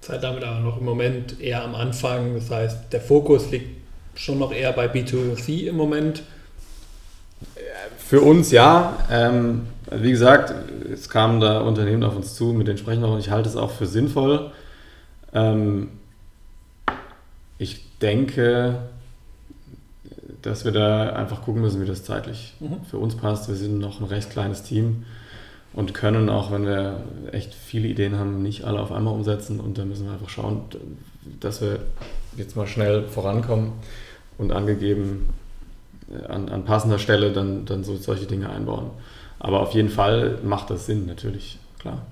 [0.00, 3.78] Seid damit aber noch im Moment eher am Anfang, das heißt, der Fokus liegt
[4.14, 6.22] schon noch eher bei B2C im Moment.
[7.98, 8.98] Für uns ja.
[9.10, 10.54] Ähm, wie gesagt,
[10.92, 13.56] es kamen da Unternehmen auf uns zu, mit denen sprechen wir und ich halte es
[13.56, 14.52] auch für sinnvoll.
[15.32, 15.88] Ähm,
[17.58, 18.78] ich denke,
[20.44, 22.84] dass wir da einfach gucken müssen, wie das zeitlich mhm.
[22.90, 23.48] für uns passt.
[23.48, 25.04] Wir sind noch ein recht kleines Team
[25.72, 27.00] und können auch, wenn wir
[27.32, 29.58] echt viele Ideen haben, nicht alle auf einmal umsetzen.
[29.58, 30.60] Und da müssen wir einfach schauen,
[31.40, 31.78] dass wir
[32.36, 33.72] jetzt mal schnell vorankommen
[34.36, 35.30] und angegeben
[36.10, 38.90] äh, an, an passender Stelle dann, dann so solche Dinge einbauen.
[39.38, 42.02] Aber auf jeden Fall macht das Sinn, natürlich, klar.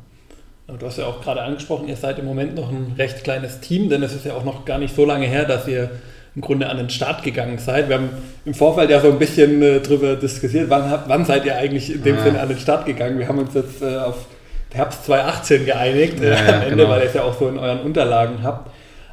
[0.66, 3.90] Du hast ja auch gerade angesprochen, ihr seid im Moment noch ein recht kleines Team,
[3.90, 5.90] denn es ist ja auch noch gar nicht so lange her, dass ihr
[6.34, 7.88] im Grunde an den Start gegangen seid.
[7.88, 8.10] Wir haben
[8.44, 12.02] im Vorfeld ja so ein bisschen äh, drüber diskutiert, wann, wann, seid ihr eigentlich in
[12.02, 12.22] dem ja.
[12.22, 13.18] Sinne an den Start gegangen?
[13.18, 14.26] Wir haben uns jetzt äh, auf
[14.72, 16.88] Herbst 2018 geeinigt ja, äh, am Ende, genau.
[16.88, 18.70] weil ihr es ja auch so in euren Unterlagen habt.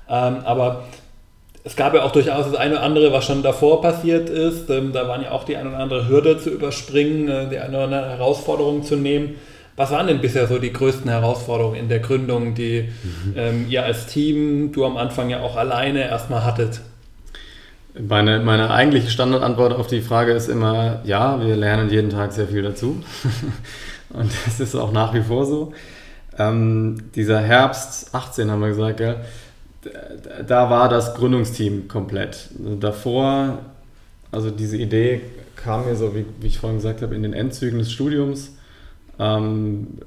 [0.10, 0.86] Ähm, aber
[1.64, 4.70] es gab ja auch durchaus das eine oder andere, was schon davor passiert ist.
[4.70, 7.76] Ähm, da waren ja auch die eine oder andere Hürde zu überspringen, äh, die eine
[7.76, 9.36] oder andere Herausforderung zu nehmen.
[9.76, 13.34] Was waren denn bisher so die größten Herausforderungen in der Gründung, die mhm.
[13.38, 16.82] ähm, ihr als Team, du am Anfang ja auch alleine erstmal hattet?
[18.08, 22.48] Meine, meine eigentliche Standardantwort auf die Frage ist immer, ja, wir lernen jeden Tag sehr
[22.48, 23.04] viel dazu.
[24.10, 25.74] Und das ist auch nach wie vor so.
[26.38, 29.18] Ähm, dieser Herbst 18 haben wir gesagt, gell?
[30.48, 32.50] da war das Gründungsteam komplett.
[32.80, 33.60] Davor,
[34.32, 35.22] also diese Idee
[35.56, 38.56] kam mir so, wie, wie ich vorhin gesagt habe, in den Endzügen des Studiums.
[39.20, 40.00] Ähm,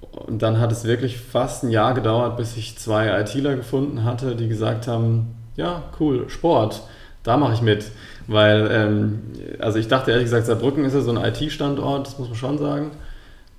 [0.00, 4.34] und dann hat es wirklich fast ein Jahr gedauert, bis ich zwei ITler gefunden hatte,
[4.36, 6.82] die gesagt haben, ja, cool, Sport,
[7.22, 7.90] da mache ich mit.
[8.26, 9.22] Weil, ähm,
[9.58, 12.58] also ich dachte ehrlich gesagt, Saarbrücken ist ja so ein IT-Standort, das muss man schon
[12.58, 12.90] sagen.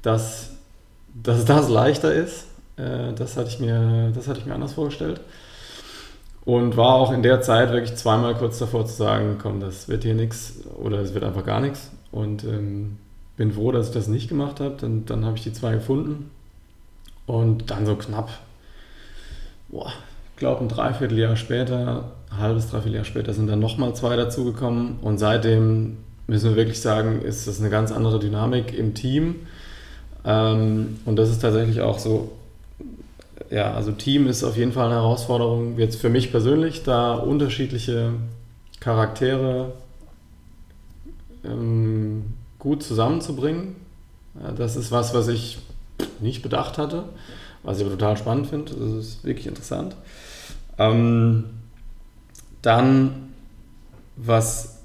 [0.01, 0.51] dass,
[1.13, 2.47] dass das leichter ist.
[2.77, 5.21] Äh, das, hatte ich mir, das hatte ich mir anders vorgestellt.
[6.43, 10.03] Und war auch in der Zeit wirklich zweimal kurz davor zu sagen, komm, das wird
[10.03, 11.91] hier nichts oder es wird einfach gar nichts.
[12.11, 12.97] Und ähm,
[13.37, 14.75] bin froh, dass ich das nicht gemacht habe.
[14.79, 16.31] Dann, dann habe ich die zwei gefunden.
[17.27, 18.29] Und dann so knapp,
[19.69, 19.93] boah,
[20.41, 24.97] glaube ein Dreivierteljahr später, ein halbes, Dreivierteljahr später sind dann nochmal zwei dazugekommen.
[25.01, 29.35] Und seitdem müssen wir wirklich sagen, ist das eine ganz andere Dynamik im Team.
[30.25, 32.31] Ähm, und das ist tatsächlich auch so
[33.51, 38.13] ja, also Team ist auf jeden Fall eine Herausforderung, jetzt für mich persönlich, da unterschiedliche
[38.79, 39.73] Charaktere
[41.43, 43.75] ähm, gut zusammenzubringen.
[44.41, 45.59] Ja, das ist was, was ich
[46.21, 47.03] nicht bedacht hatte,
[47.63, 48.73] was ich aber total spannend finde.
[48.73, 49.97] Das ist wirklich interessant.
[50.81, 51.45] Ähm,
[52.61, 53.33] dann,
[54.15, 54.81] was,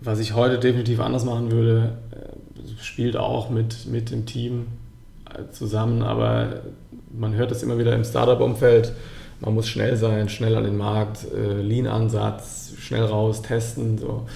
[0.00, 4.66] was ich heute definitiv anders machen würde, äh, spielt auch mit, mit dem Team
[5.30, 6.62] äh, zusammen, aber
[7.12, 8.92] man hört es immer wieder im Startup-Umfeld,
[9.40, 13.98] man muss schnell sein, schnell an den Markt, äh, Lean-Ansatz, schnell raus, testen.
[13.98, 14.26] So.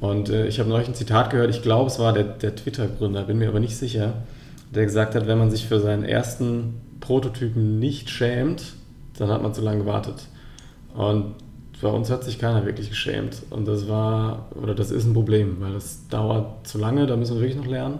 [0.00, 3.38] Und ich habe neulich ein Zitat gehört, ich glaube, es war der, der Twitter-Gründer, bin
[3.38, 4.14] mir aber nicht sicher,
[4.74, 8.62] der gesagt hat, wenn man sich für seinen ersten Prototypen nicht schämt,
[9.18, 10.26] dann hat man zu lange gewartet.
[10.94, 11.34] Und
[11.80, 13.42] bei uns hat sich keiner wirklich geschämt.
[13.50, 17.36] Und das war, oder das ist ein Problem, weil das dauert zu lange, da müssen
[17.36, 17.98] wir wirklich noch lernen.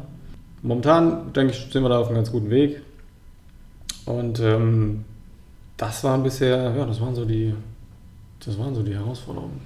[0.62, 2.82] Momentan, denke ich, sind wir da auf einem ganz guten Weg.
[4.04, 5.04] Und ähm,
[5.76, 7.54] das waren bisher, ja, das waren so die,
[8.44, 9.60] das waren so die Herausforderungen.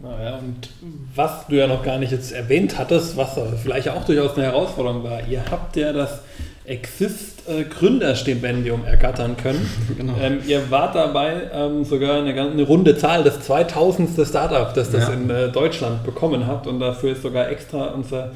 [0.00, 0.68] Naja, und
[1.14, 5.02] was du ja noch gar nicht jetzt erwähnt hattest, was vielleicht auch durchaus eine Herausforderung
[5.02, 6.20] war, ihr habt ja das
[6.64, 9.68] Exist äh, Gründerstipendium ergattern können.
[9.96, 10.14] Genau.
[10.20, 14.26] Ähm, ihr wart dabei ähm, sogar eine, eine, runde Zahl, das 2000.
[14.26, 15.14] Startup, das das ja.
[15.14, 18.32] in äh, Deutschland bekommen hat und dafür ist sogar extra unser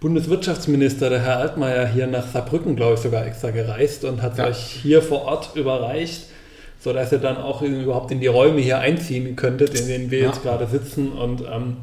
[0.00, 4.46] Bundeswirtschaftsminister, der Herr Altmaier, hier nach Saarbrücken, glaube ich, sogar extra gereist und hat ja.
[4.46, 6.26] euch hier vor Ort überreicht,
[6.80, 10.26] sodass ihr dann auch überhaupt in die Räume hier einziehen könntet, in denen wir ja.
[10.26, 11.78] jetzt gerade sitzen und ähm,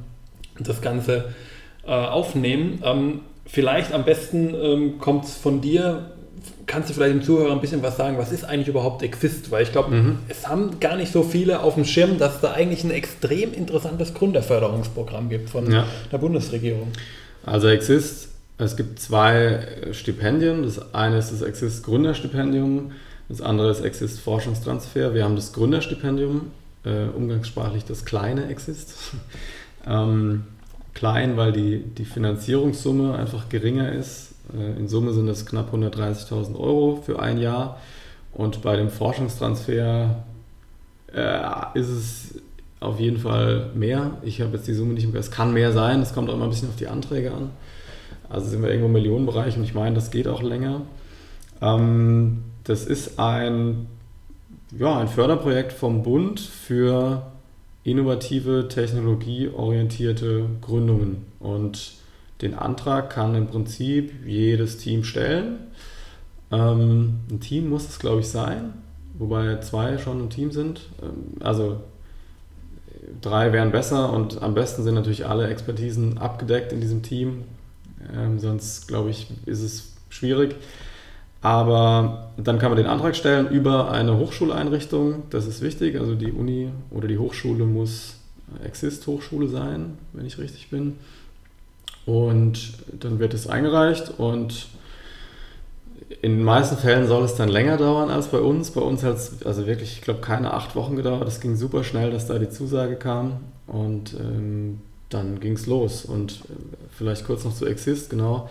[0.60, 1.34] das Ganze
[1.86, 2.82] äh, aufnehmen.
[2.86, 6.12] Ähm, vielleicht am besten ähm, kommt es von dir.
[6.66, 9.52] Kannst du vielleicht dem Zuhörer ein bisschen was sagen, was ist eigentlich überhaupt Exist?
[9.52, 10.20] Weil ich glaube, mhm.
[10.30, 13.54] es haben gar nicht so viele auf dem Schirm, dass es da eigentlich ein extrem
[13.54, 15.86] interessantes Gründerförderungsprogramm gibt von ja.
[16.12, 16.92] der Bundesregierung.
[17.46, 20.64] Also Exist, es gibt zwei Stipendien.
[20.64, 22.92] Das eine ist das Exist Gründerstipendium,
[23.30, 25.14] das andere ist Exist Forschungstransfer.
[25.14, 26.52] Wir haben das Gründerstipendium,
[26.86, 28.96] äh, umgangssprachlich das kleine Exist.
[29.88, 30.44] ähm,
[30.94, 34.33] klein, weil die, die Finanzierungssumme einfach geringer ist.
[34.52, 37.80] Äh, in Summe sind es knapp 130.000 Euro für ein Jahr.
[38.34, 40.24] Und bei dem Forschungstransfer
[41.14, 42.42] äh, ist es
[42.80, 44.18] auf jeden Fall mehr.
[44.24, 46.46] Ich habe jetzt die Summe nicht im Es kann mehr sein, es kommt auch immer
[46.46, 47.52] ein bisschen auf die Anträge an.
[48.30, 50.82] Also sind wir irgendwo im Millionenbereich und ich meine, das geht auch länger.
[51.62, 53.88] Ähm, das ist ein,
[54.78, 57.24] ja, ein Förderprojekt vom Bund für
[57.84, 61.26] innovative, technologieorientierte Gründungen.
[61.40, 61.94] Und
[62.42, 65.60] den Antrag kann im Prinzip jedes Team stellen.
[66.52, 68.74] Ähm, ein Team muss es, glaube ich, sein,
[69.18, 70.82] wobei zwei schon ein Team sind.
[71.02, 71.78] Ähm, also
[73.22, 77.44] drei wären besser und am besten sind natürlich alle Expertisen abgedeckt in diesem Team.
[78.16, 80.56] Ähm, sonst, glaube ich, ist es schwierig.
[81.42, 85.24] Aber dann kann man den Antrag stellen über eine Hochschuleinrichtung.
[85.30, 86.00] Das ist wichtig.
[86.00, 88.16] Also die Uni oder die Hochschule muss
[88.64, 90.98] Exist-Hochschule sein, wenn ich richtig bin.
[92.06, 94.68] Und dann wird es eingereicht und
[96.22, 98.72] in den meisten Fällen soll es dann länger dauern als bei uns.
[98.72, 101.28] Bei uns hat es also wirklich, ich glaube, keine acht Wochen gedauert.
[101.28, 106.06] Es ging super schnell, dass da die Zusage kam und ähm, dann ging es los.
[106.06, 106.56] Und äh,
[106.98, 108.50] vielleicht kurz noch zu Exist, genau.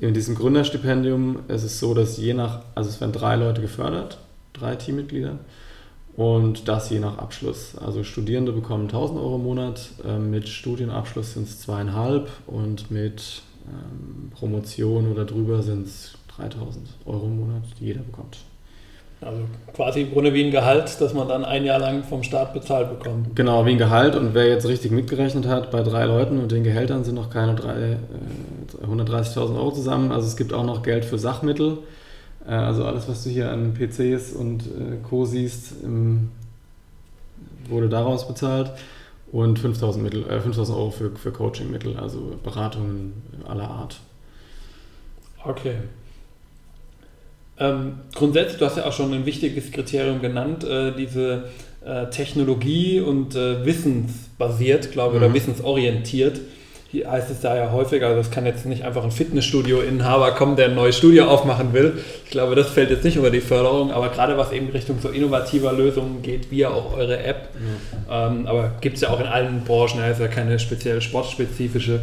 [0.00, 4.18] In diesem Gründerstipendium ist es so, dass je nach, also es werden drei Leute gefördert,
[4.54, 5.38] drei Teammitglieder
[6.16, 7.76] und das je nach Abschluss.
[7.78, 13.42] Also Studierende bekommen 1000 Euro im Monat, äh, mit Studienabschluss sind es zweieinhalb und mit
[13.66, 18.38] ähm, Promotion oder drüber sind es 3000 Euro im Monat, die jeder bekommt.
[19.22, 19.40] Also
[19.74, 22.88] quasi im Grunde wie ein Gehalt, das man dann ein Jahr lang vom Staat bezahlt
[22.88, 23.36] bekommt.
[23.36, 24.16] Genau, wie ein Gehalt.
[24.16, 27.52] Und wer jetzt richtig mitgerechnet hat, bei drei Leuten und den Gehältern sind noch keine
[27.52, 30.10] äh, 130.000 Euro zusammen.
[30.10, 31.78] Also es gibt auch noch Geld für Sachmittel.
[32.46, 35.24] Äh, also alles, was du hier an PCs und äh, Co.
[35.24, 36.30] siehst, im,
[37.68, 38.72] wurde daraus bezahlt.
[39.32, 43.12] Und 5.000 äh, 5000 Euro für, für Coachingmittel, also Beratungen
[43.46, 44.00] aller Art.
[45.44, 45.74] Okay.
[47.58, 51.44] Ähm, grundsätzlich, du hast ja auch schon ein wichtiges Kriterium genannt, äh, diese
[51.84, 55.26] äh, Technologie und äh, wissensbasiert, glaube ich, mhm.
[55.26, 56.40] oder wissensorientiert.
[56.90, 60.56] Hier heißt es da ja häufiger, also es kann jetzt nicht einfach ein Fitnessstudio-Inhaber kommen,
[60.56, 61.98] der ein neues Studio aufmachen will.
[62.24, 65.08] Ich glaube, das fällt jetzt nicht über die Förderung, aber gerade was eben Richtung so
[65.08, 67.50] innovativer Lösungen geht, wie ja auch eure App.
[68.08, 68.26] Ja.
[68.26, 72.00] Ähm, aber gibt es ja auch in allen Branchen, da ist ja keine spezielle sportspezifische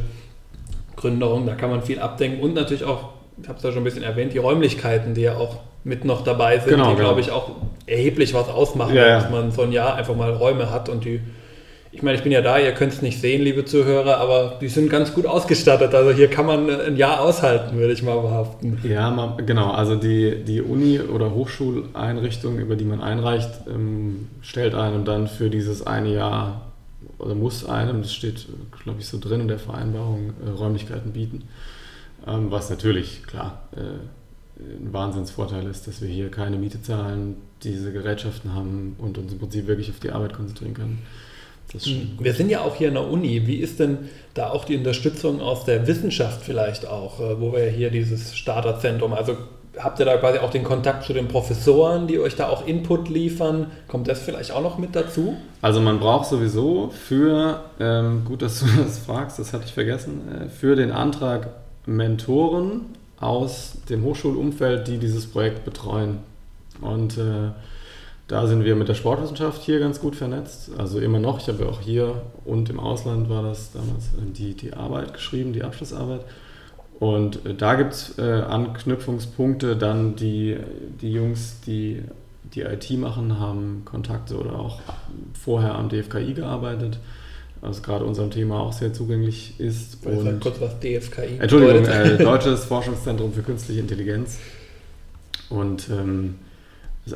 [0.96, 3.10] Gründerung, da kann man viel abdenken und natürlich auch,
[3.42, 6.24] ich habe es ja schon ein bisschen erwähnt, die Räumlichkeiten, die ja auch mit noch
[6.24, 7.08] dabei sind, genau, die, genau.
[7.10, 7.52] glaube ich, auch
[7.86, 11.20] erheblich was ausmachen, ja, dass man so ein Jahr einfach mal Räume hat und die
[11.98, 14.68] ich meine, ich bin ja da, ihr könnt es nicht sehen, liebe Zuhörer, aber die
[14.68, 15.96] sind ganz gut ausgestattet.
[15.96, 18.78] Also hier kann man ein Jahr aushalten, würde ich mal behaupten.
[18.84, 19.72] Ja, genau.
[19.72, 25.50] Also die, die Uni- oder Hochschuleinrichtung, über die man einreicht, ähm, stellt einem dann für
[25.50, 26.68] dieses eine Jahr
[27.18, 28.46] oder muss einem, das steht,
[28.84, 31.46] glaube ich, so drin in der Vereinbarung, äh, Räumlichkeiten bieten.
[32.28, 33.80] Ähm, was natürlich, klar, äh,
[34.60, 39.40] ein Wahnsinnsvorteil ist, dass wir hier keine Miete zahlen, diese Gerätschaften haben und uns im
[39.40, 41.00] Prinzip wirklich auf die Arbeit konzentrieren können.
[41.74, 42.18] Hm.
[42.20, 43.46] Wir sind ja auch hier in der Uni.
[43.46, 47.66] Wie ist denn da auch die Unterstützung aus der Wissenschaft vielleicht auch, äh, wo wir
[47.66, 49.38] hier dieses Starterzentrum, also
[49.78, 53.10] habt ihr da quasi auch den Kontakt zu den Professoren, die euch da auch Input
[53.10, 53.68] liefern?
[53.88, 55.36] Kommt das vielleicht auch noch mit dazu?
[55.62, 60.22] Also man braucht sowieso für, ähm, gut, dass du das fragst, das hatte ich vergessen,
[60.30, 61.50] äh, für den Antrag
[61.86, 62.82] Mentoren
[63.20, 66.20] aus dem Hochschulumfeld, die dieses Projekt betreuen.
[66.82, 67.52] Und äh,
[68.28, 70.72] da sind wir mit der Sportwissenschaft hier ganz gut vernetzt.
[70.78, 71.40] Also immer noch.
[71.40, 75.14] Ich habe ja auch hier und im Ausland war das damals äh, die, die Arbeit
[75.14, 76.22] geschrieben, die Abschlussarbeit.
[77.00, 79.78] Und äh, da gibt es äh, Anknüpfungspunkte.
[79.78, 80.58] Dann die,
[81.02, 82.04] die Jungs, die
[82.54, 84.80] die IT machen, haben Kontakte oder auch
[85.34, 87.00] vorher am DFKI gearbeitet.
[87.62, 89.98] Also gerade unserem Thema auch sehr zugänglich ist.
[90.02, 94.38] Ich und kurz was DFKI Entschuldigung, äh, Deutsches Forschungszentrum für Künstliche Intelligenz.
[95.50, 96.36] Und ähm,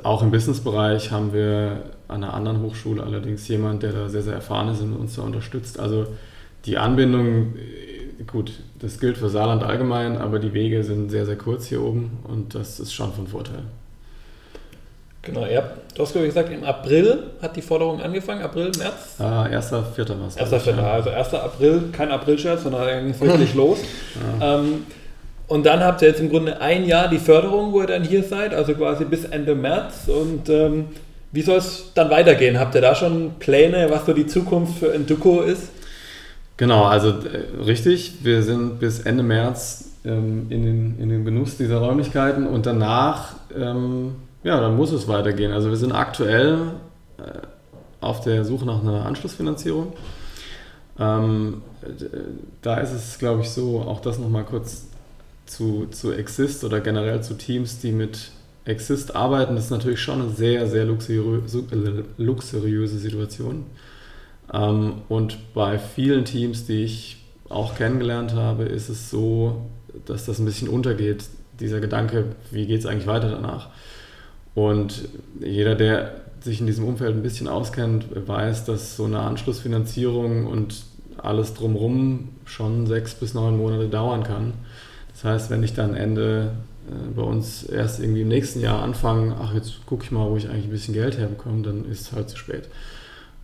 [0.03, 4.33] auch im Businessbereich haben wir an einer anderen Hochschule allerdings jemand, der da sehr, sehr
[4.33, 5.79] erfahren ist und uns da unterstützt.
[5.79, 6.07] Also
[6.65, 11.37] die Anbindung, äh, gut, das gilt für Saarland allgemein, aber die Wege sind sehr, sehr
[11.37, 13.63] kurz hier oben und das ist schon von Vorteil.
[15.23, 15.63] Genau, ja.
[15.93, 19.19] Du hast, glaube ich, gesagt, im April hat die Forderung angefangen, April, März?
[19.19, 20.19] Ah, 1.4.
[20.19, 20.37] war es.
[20.37, 21.33] 1.4., also 1.
[21.35, 23.79] April, kein April-Scherz, sondern es wirklich los.
[24.39, 24.59] Ja.
[24.59, 24.85] Ähm,
[25.51, 28.23] und dann habt ihr jetzt im Grunde ein Jahr die Förderung, wo ihr dann hier
[28.23, 30.07] seid, also quasi bis Ende März.
[30.07, 30.85] Und ähm,
[31.33, 32.57] wie soll es dann weitergehen?
[32.57, 35.67] Habt ihr da schon Pläne, was so die Zukunft für Enduko ist?
[36.55, 38.23] Genau, also äh, richtig.
[38.23, 43.35] Wir sind bis Ende März ähm, in, den, in den Genuss dieser Räumlichkeiten und danach,
[43.53, 45.51] ähm, ja, dann muss es weitergehen.
[45.51, 46.59] Also wir sind aktuell
[47.17, 47.23] äh,
[47.99, 49.91] auf der Suche nach einer Anschlussfinanzierung.
[50.97, 51.61] Ähm,
[52.61, 54.90] da ist es, glaube ich, so, auch das nochmal kurz
[55.51, 58.31] zu, zu Exist oder generell zu Teams, die mit
[58.63, 61.41] Exist arbeiten, das ist natürlich schon eine sehr, sehr luxuriö
[62.17, 63.65] luxuriöse Situation.
[64.53, 67.17] Ähm, und bei vielen Teams, die ich
[67.49, 69.65] auch kennengelernt habe, ist es so,
[70.05, 71.25] dass das ein bisschen untergeht,
[71.59, 73.69] dieser Gedanke, wie geht es eigentlich weiter danach.
[74.55, 75.09] Und
[75.39, 80.83] jeder, der sich in diesem Umfeld ein bisschen auskennt, weiß, dass so eine Anschlussfinanzierung und
[81.17, 84.53] alles drumherum schon sechs bis neun Monate dauern kann.
[85.21, 86.51] Das heißt, wenn ich dann Ende
[86.89, 90.37] äh, bei uns erst irgendwie im nächsten Jahr anfange, ach, jetzt gucke ich mal, wo
[90.37, 92.67] ich eigentlich ein bisschen Geld herbekomme, dann ist es halt zu spät.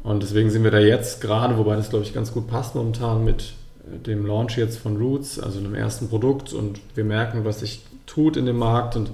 [0.02, 3.24] Und deswegen sind wir da jetzt gerade, wobei das, glaube ich, ganz gut passt momentan
[3.24, 3.54] mit
[3.86, 7.84] äh, dem Launch jetzt von Roots, also einem ersten Produkt und wir merken, was sich
[8.08, 9.12] tut in dem Markt und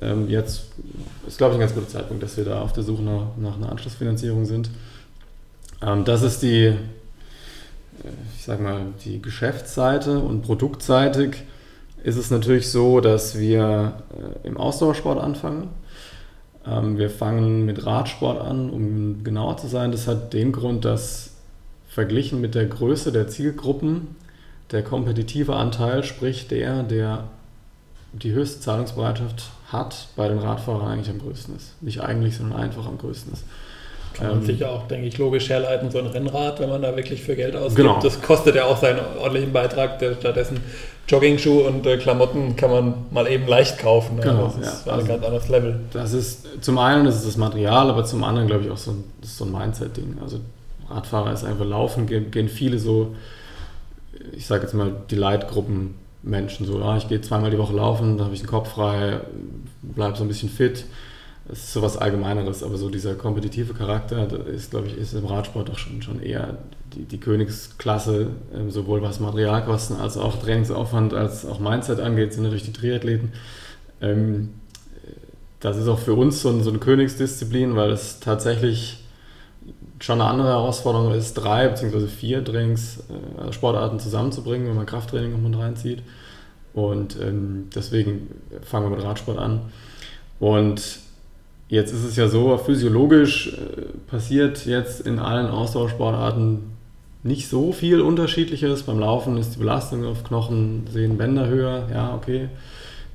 [0.00, 0.66] ähm, jetzt
[1.26, 3.56] ist, glaube ich, ein ganz guter Zeitpunkt, dass wir da auf der Suche nach, nach
[3.56, 4.70] einer Anschlussfinanzierung sind.
[5.82, 6.76] Ähm, das ist die, äh,
[8.36, 11.38] ich sage mal, die Geschäftsseite und produktseitig
[12.02, 13.94] ist es natürlich so, dass wir
[14.44, 15.68] äh, im Ausdauersport anfangen.
[16.66, 19.92] Ähm, wir fangen mit Radsport an, um genauer zu sein.
[19.92, 21.30] Das hat den Grund, dass
[21.88, 24.16] verglichen mit der Größe der Zielgruppen
[24.70, 27.24] der kompetitive Anteil, sprich der, der
[28.12, 31.82] die höchste Zahlungsbereitschaft hat, bei den Radfahrern eigentlich am größten ist.
[31.82, 33.44] Nicht eigentlich, sondern einfach am größten ist.
[34.14, 36.82] Kann man ähm, sich ja auch, denke ich, logisch herleiten, so ein Rennrad, wenn man
[36.82, 37.76] da wirklich für Geld ausgibt.
[37.76, 38.00] Genau.
[38.00, 40.02] Das kostet ja auch seinen ordentlichen Beitrag.
[40.18, 40.60] Stattdessen
[41.08, 44.16] Jogging-Schuh und äh, Klamotten kann man mal eben leicht kaufen.
[44.16, 44.22] Ne?
[44.22, 44.92] Genau, das ist ja.
[44.92, 45.80] ein also, ganz anderes Level.
[45.92, 48.90] Das ist zum einen ist es das Material, aber zum anderen glaube ich auch so
[48.90, 50.18] ein, das ist so ein Mindset-Ding.
[50.22, 50.40] Also
[50.90, 53.14] Radfahrer ist einfach laufen, gehen, gehen viele so,
[54.32, 58.18] ich sage jetzt mal, die Leitgruppen Menschen so, ah, ich gehe zweimal die Woche laufen,
[58.18, 59.20] da habe ich den Kopf frei,
[59.82, 60.84] bleibe so ein bisschen fit
[61.50, 65.68] es ist sowas Allgemeineres, aber so dieser kompetitive Charakter ist, glaube ich, ist im Radsport
[65.68, 66.58] doch schon, schon eher
[66.94, 72.42] die, die Königsklasse, ähm, sowohl was Materialkosten als auch Trainingsaufwand als auch Mindset angeht, sind
[72.42, 73.32] natürlich die Triathleten.
[74.00, 74.50] Ähm,
[75.60, 79.04] das ist auch für uns so, so eine Königsdisziplin, weil es tatsächlich
[80.00, 82.06] schon eine andere Herausforderung ist, drei bzw.
[82.06, 86.02] vier Trainingssportarten äh, zusammenzubringen, wenn man Krafttraining noch mit reinzieht.
[86.74, 88.28] Und ähm, deswegen
[88.62, 89.62] fangen wir mit Radsport an.
[90.38, 91.00] Und
[91.68, 96.76] jetzt ist es ja so, physiologisch äh, passiert jetzt in allen Ausdauersportarten
[97.22, 98.84] nicht so viel Unterschiedliches.
[98.84, 101.88] Beim Laufen ist die Belastung auf Knochen, Sehnen, Bänder höher.
[101.92, 102.48] Ja, okay,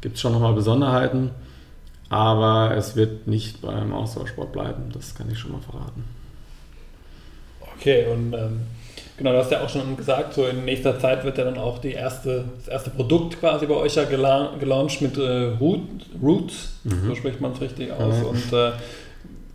[0.01, 1.32] gibt es schon nochmal Besonderheiten.
[2.10, 6.04] Aber es wird nicht beim Ausdauersport bleiben, das kann ich schon mal verraten.
[7.76, 8.62] Okay, und ähm,
[9.18, 11.80] genau, du hast ja auch schon gesagt, so in nächster Zeit wird ja dann auch
[11.80, 15.82] die erste, das erste Produkt quasi bei euch ja gelauncht mit äh, Root,
[16.22, 17.07] Roots, mhm.
[17.07, 18.18] so spricht man es richtig aus.
[18.20, 18.26] Mhm.
[18.26, 18.72] Und äh,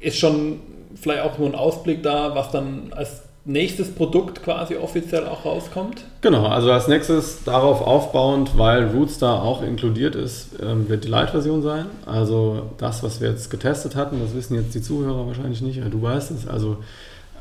[0.00, 0.61] ist schon
[1.00, 6.04] vielleicht auch nur ein Ausblick da, was dann als nächstes Produkt quasi offiziell auch rauskommt?
[6.20, 11.09] Genau, also als nächstes darauf aufbauend, weil Roots da auch inkludiert ist, ähm, wird die
[11.09, 11.86] Light-Version sein.
[12.04, 16.02] Also das, was wir jetzt getestet hatten, das wissen jetzt die Zuhörer wahrscheinlich nicht, du
[16.02, 16.46] weißt es.
[16.46, 16.76] Also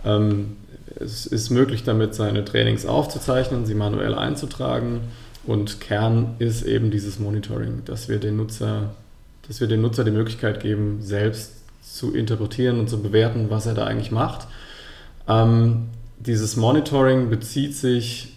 [0.05, 0.55] ähm,
[0.99, 5.01] es ist möglich, damit seine Trainings aufzuzeichnen, sie manuell einzutragen
[5.45, 8.91] und Kern ist eben dieses Monitoring, dass wir den Nutzer,
[9.47, 13.73] dass wir dem Nutzer die Möglichkeit geben, selbst zu interpretieren und zu bewerten, was er
[13.73, 14.47] da eigentlich macht.
[15.27, 15.87] Ähm,
[16.19, 18.33] dieses Monitoring bezieht sich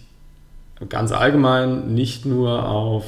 [0.89, 3.05] ganz allgemein nicht nur auf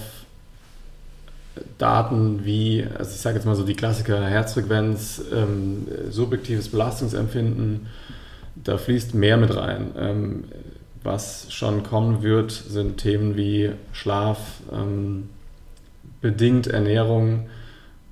[1.78, 7.88] Daten wie, also ich sage jetzt mal so die Klassiker Herzfrequenz, ähm, subjektives Belastungsempfinden,
[8.56, 9.91] da fließt mehr mit rein.
[9.97, 10.43] Ähm,
[11.04, 15.30] was schon kommen wird, sind Themen wie Schlaf, ähm,
[16.22, 17.49] bedingt Ernährung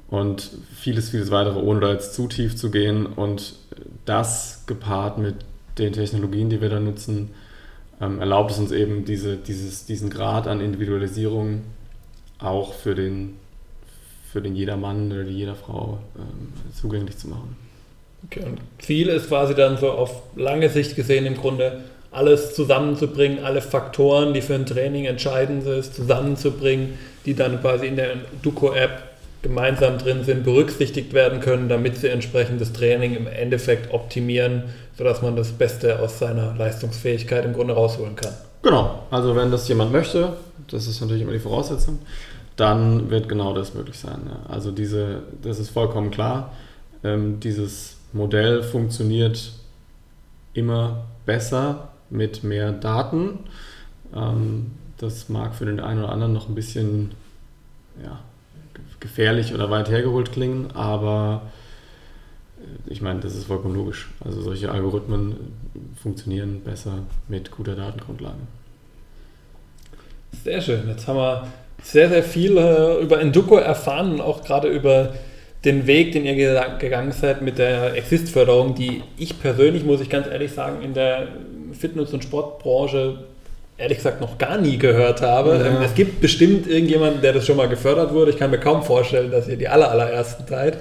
[0.09, 3.05] und vieles, vieles weitere, ohne da jetzt zu tief zu gehen.
[3.05, 3.55] Und
[4.05, 5.35] das gepaart mit
[5.77, 7.29] den Technologien, die wir da nutzen,
[8.01, 11.61] ähm, erlaubt es uns eben, diese, dieses, diesen Grad an Individualisierung
[12.39, 13.35] auch für den,
[14.31, 17.55] für den Jedermann oder die Jederfrau ähm, zugänglich zu machen.
[18.25, 23.43] Okay, und Ziel ist quasi dann so auf lange Sicht gesehen im Grunde alles zusammenzubringen,
[23.43, 29.11] alle Faktoren, die für ein Training entscheidend sind, zusammenzubringen, die dann quasi in der Duco-App
[29.41, 34.65] gemeinsam drin sind, berücksichtigt werden können, damit sie entsprechend das Training im Endeffekt optimieren,
[34.97, 38.33] sodass man das Beste aus seiner Leistungsfähigkeit im Grunde rausholen kann.
[38.61, 40.33] Genau, also wenn das jemand möchte,
[40.69, 41.99] das ist natürlich immer die Voraussetzung,
[42.55, 44.19] dann wird genau das möglich sein.
[44.25, 44.53] Ja.
[44.53, 46.51] Also diese, das ist vollkommen klar.
[47.03, 49.53] Ähm, dieses Modell funktioniert
[50.53, 53.39] immer besser mit mehr Daten.
[54.15, 57.11] Ähm, das mag für den einen oder anderen noch ein bisschen
[58.03, 58.19] ja,
[58.99, 61.43] gefährlich oder weit hergeholt klingen, aber
[62.59, 64.09] äh, ich meine, das ist vollkommen logisch.
[64.23, 65.35] Also solche Algorithmen
[66.01, 68.37] funktionieren besser mit guter Datengrundlage.
[70.43, 70.87] Sehr schön.
[70.87, 71.47] Jetzt haben wir
[71.83, 75.13] sehr, sehr viel äh, über Enduko erfahren und auch gerade über
[75.63, 76.35] den Weg, den ihr
[76.79, 81.27] gegangen seid mit der Exist-Förderung, die ich persönlich, muss ich ganz ehrlich sagen, in der
[81.73, 83.19] Fitness- und Sportbranche
[83.77, 85.57] ehrlich gesagt noch gar nie gehört habe.
[85.57, 85.65] Ja.
[85.65, 88.31] Ähm, es gibt bestimmt irgendjemanden, der das schon mal gefördert wurde.
[88.31, 90.77] Ich kann mir kaum vorstellen, dass ihr die aller, allerersten seid.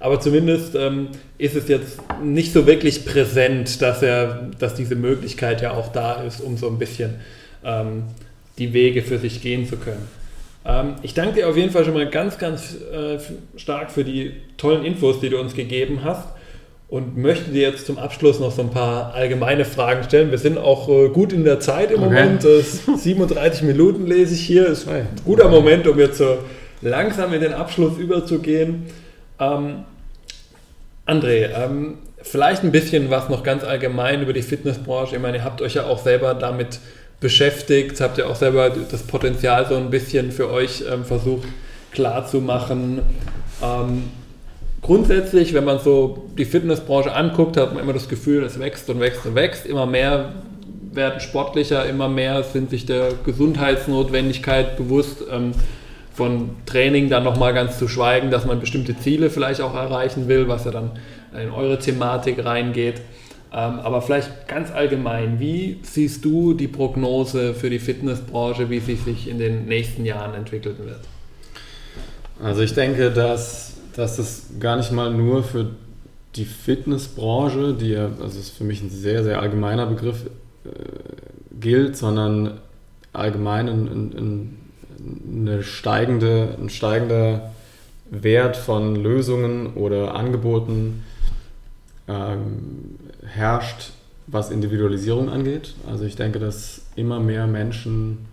[0.00, 5.60] Aber zumindest ähm, ist es jetzt nicht so wirklich präsent, dass, er, dass diese Möglichkeit
[5.60, 7.16] ja auch da ist, um so ein bisschen
[7.62, 8.04] ähm,
[8.58, 10.08] die Wege für sich gehen zu können.
[10.64, 13.18] Ähm, ich danke dir auf jeden Fall schon mal ganz, ganz äh,
[13.56, 16.28] stark für die tollen Infos, die du uns gegeben hast
[16.90, 20.32] und möchte dir jetzt zum Abschluss noch so ein paar allgemeine Fragen stellen.
[20.32, 22.06] Wir sind auch äh, gut in der Zeit im okay.
[22.06, 22.44] Moment.
[22.44, 24.66] Äh, 37 Minuten lese ich hier.
[24.66, 26.38] Ist ein guter Moment, um jetzt so
[26.82, 28.86] langsam in den Abschluss überzugehen.
[29.38, 29.84] Ähm,
[31.06, 35.16] André, ähm, vielleicht ein bisschen was noch ganz allgemein über die Fitnessbranche.
[35.16, 36.80] Ich meine, ihr habt euch ja auch selber damit
[37.20, 41.46] beschäftigt, habt ihr auch selber das Potenzial so ein bisschen für euch ähm, versucht
[41.92, 43.02] klarzumachen.
[43.62, 44.04] Ähm,
[44.80, 49.00] grundsätzlich, wenn man so die Fitnessbranche anguckt, hat man immer das Gefühl, es wächst und
[49.00, 49.66] wächst und wächst.
[49.66, 50.32] Immer mehr
[50.92, 55.18] werden sportlicher, immer mehr sind sich der Gesundheitsnotwendigkeit bewusst.
[55.30, 55.52] Ähm,
[56.20, 60.48] von Training dann nochmal ganz zu schweigen, dass man bestimmte Ziele vielleicht auch erreichen will,
[60.48, 60.90] was ja dann
[61.32, 63.00] in eure Thematik reingeht.
[63.52, 68.94] Ähm, aber vielleicht ganz allgemein, wie siehst du die Prognose für die Fitnessbranche, wie sie
[68.94, 71.00] sich in den nächsten Jahren entwickeln wird?
[72.42, 75.70] Also ich denke, dass dass das gar nicht mal nur für
[76.36, 80.26] die Fitnessbranche, die ja, also ist für mich ein sehr, sehr allgemeiner Begriff,
[80.64, 80.68] äh,
[81.60, 82.58] gilt, sondern
[83.12, 84.58] allgemein ein, ein,
[85.32, 87.52] eine steigende, ein steigender
[88.10, 91.04] Wert von Lösungen oder Angeboten
[92.08, 92.96] ähm,
[93.34, 93.92] herrscht,
[94.26, 95.74] was Individualisierung angeht.
[95.88, 98.26] Also ich denke, dass immer mehr Menschen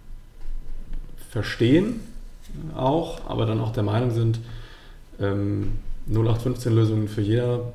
[1.30, 2.00] verstehen
[2.76, 4.40] auch, aber dann auch der Meinung sind,
[5.20, 5.74] ähm,
[6.10, 7.74] 0815-Lösungen für jeder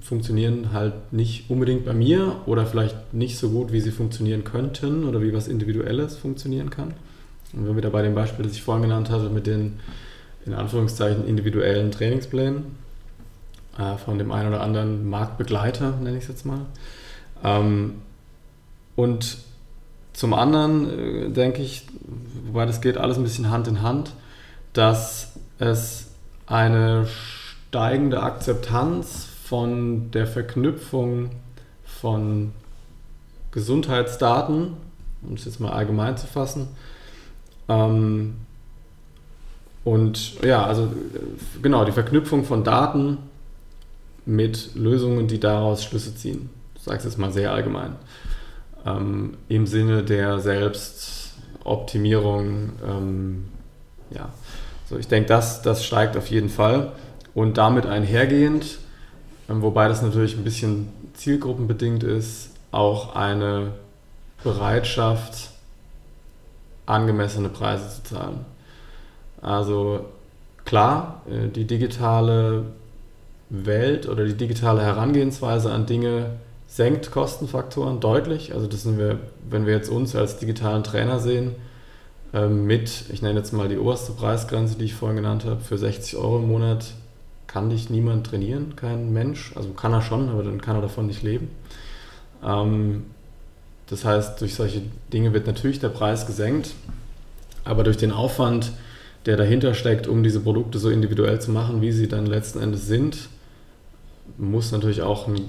[0.00, 5.04] funktionieren halt nicht unbedingt bei mir oder vielleicht nicht so gut, wie sie funktionieren könnten
[5.04, 6.94] oder wie was Individuelles funktionieren kann.
[7.52, 9.74] Und wenn wir da bei dem Beispiel, das ich vorhin genannt hatte, mit den
[10.46, 12.83] in Anführungszeichen individuellen Trainingsplänen
[13.78, 16.60] äh, von dem einen oder anderen Marktbegleiter, nenne ich es jetzt mal.
[17.42, 18.02] Ähm,
[18.96, 19.38] und
[20.12, 21.86] zum anderen äh, denke ich,
[22.46, 24.12] wobei das geht alles ein bisschen Hand in Hand,
[24.72, 26.08] dass es
[26.46, 31.30] eine steigende Akzeptanz von der Verknüpfung
[31.84, 32.52] von
[33.50, 34.74] Gesundheitsdaten,
[35.22, 36.68] um es jetzt mal allgemein zu fassen,
[37.68, 38.34] ähm,
[39.84, 40.88] und ja, also
[41.62, 43.18] genau, die Verknüpfung von Daten
[44.26, 46.50] mit Lösungen, die daraus Schlüsse ziehen.
[46.74, 47.96] Ich sage es jetzt mal sehr allgemein.
[48.86, 52.72] Ähm, Im Sinne der Selbstoptimierung.
[52.86, 53.46] Ähm,
[54.10, 54.28] ja,
[54.88, 56.92] so ich denke, das, das steigt auf jeden Fall.
[57.34, 58.78] Und damit einhergehend,
[59.48, 63.72] ähm, wobei das natürlich ein bisschen zielgruppenbedingt ist, auch eine
[64.42, 65.50] Bereitschaft,
[66.86, 68.44] angemessene Preise zu zahlen.
[69.40, 70.04] Also
[70.64, 72.64] klar, äh, die digitale
[73.50, 76.30] Welt oder die digitale Herangehensweise an Dinge
[76.66, 78.54] senkt Kostenfaktoren deutlich.
[78.54, 79.18] Also das sind wir,
[79.48, 81.52] wenn wir jetzt uns als digitalen Trainer sehen,
[82.32, 85.78] ähm, mit, ich nenne jetzt mal die oberste Preisgrenze, die ich vorhin genannt habe, für
[85.78, 86.86] 60 Euro im Monat
[87.46, 89.52] kann dich niemand trainieren, kein Mensch.
[89.54, 91.50] Also kann er schon, aber dann kann er davon nicht leben.
[92.44, 93.04] Ähm,
[93.86, 94.82] das heißt, durch solche
[95.12, 96.70] Dinge wird natürlich der Preis gesenkt,
[97.64, 98.72] aber durch den Aufwand,
[99.26, 102.86] der dahinter steckt, um diese Produkte so individuell zu machen, wie sie dann letzten Endes
[102.86, 103.28] sind,
[104.38, 105.48] muss natürlich auch ein,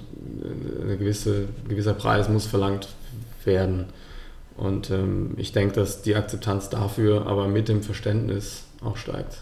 [0.81, 2.89] eine gewisse, gewisser Preis muss verlangt
[3.43, 3.85] werden.
[4.57, 9.39] Und ähm, ich denke, dass die Akzeptanz dafür aber mit dem Verständnis auch steigt.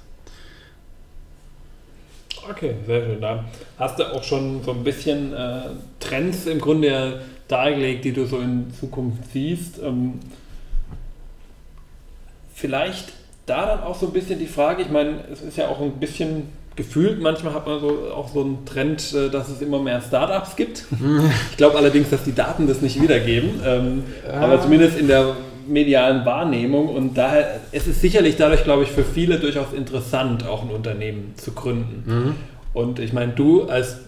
[2.50, 3.22] Okay, sehr schön.
[3.22, 3.46] Da
[3.78, 5.62] hast du auch schon so ein bisschen äh,
[6.00, 9.80] Trends im Grunde dargelegt, die du so in Zukunft siehst.
[9.82, 10.20] Ähm,
[12.54, 13.14] vielleicht
[13.46, 16.00] da dann auch so ein bisschen die Frage, ich meine, es ist ja auch ein
[16.00, 20.02] bisschen gefühlt, manchmal hat man so auch so einen Trend, äh, dass es immer mehr
[20.02, 20.86] Startups gibt.
[21.52, 24.34] Ich glaube allerdings, dass die Daten das nicht wiedergeben, ähm, ja.
[24.34, 25.36] aber zumindest in der
[25.68, 30.64] medialen Wahrnehmung und daher es ist sicherlich dadurch, glaube ich, für viele durchaus interessant, auch
[30.64, 32.04] ein Unternehmen zu gründen.
[32.06, 32.36] Mhm.
[32.74, 34.00] Und ich meine, du als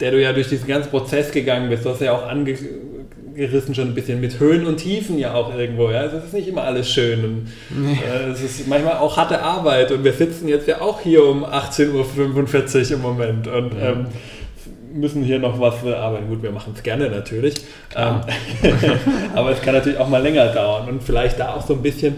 [0.00, 2.56] der du ja durch diesen ganzen Prozess gegangen bist, du hast ja auch ange
[3.36, 5.90] gerissen schon ein bisschen mit Höhen und Tiefen ja auch irgendwo.
[5.90, 6.00] Ja?
[6.00, 7.24] Also es ist nicht immer alles schön.
[7.24, 7.92] Und, nee.
[7.92, 9.92] äh, es ist manchmal auch harte Arbeit.
[9.92, 13.92] Und wir sitzen jetzt ja auch hier um 18.45 Uhr im Moment und ja.
[13.92, 14.06] ähm,
[14.92, 16.28] müssen hier noch was arbeiten.
[16.28, 17.54] Gut, wir machen es gerne natürlich.
[17.94, 18.20] Ähm,
[19.34, 20.88] aber es kann natürlich auch mal länger dauern.
[20.88, 22.16] Und vielleicht da auch so ein bisschen.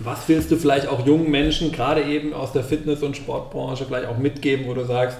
[0.00, 4.06] Was willst du vielleicht auch jungen Menschen, gerade eben aus der Fitness- und Sportbranche, vielleicht
[4.06, 5.18] auch mitgeben, wo du sagst,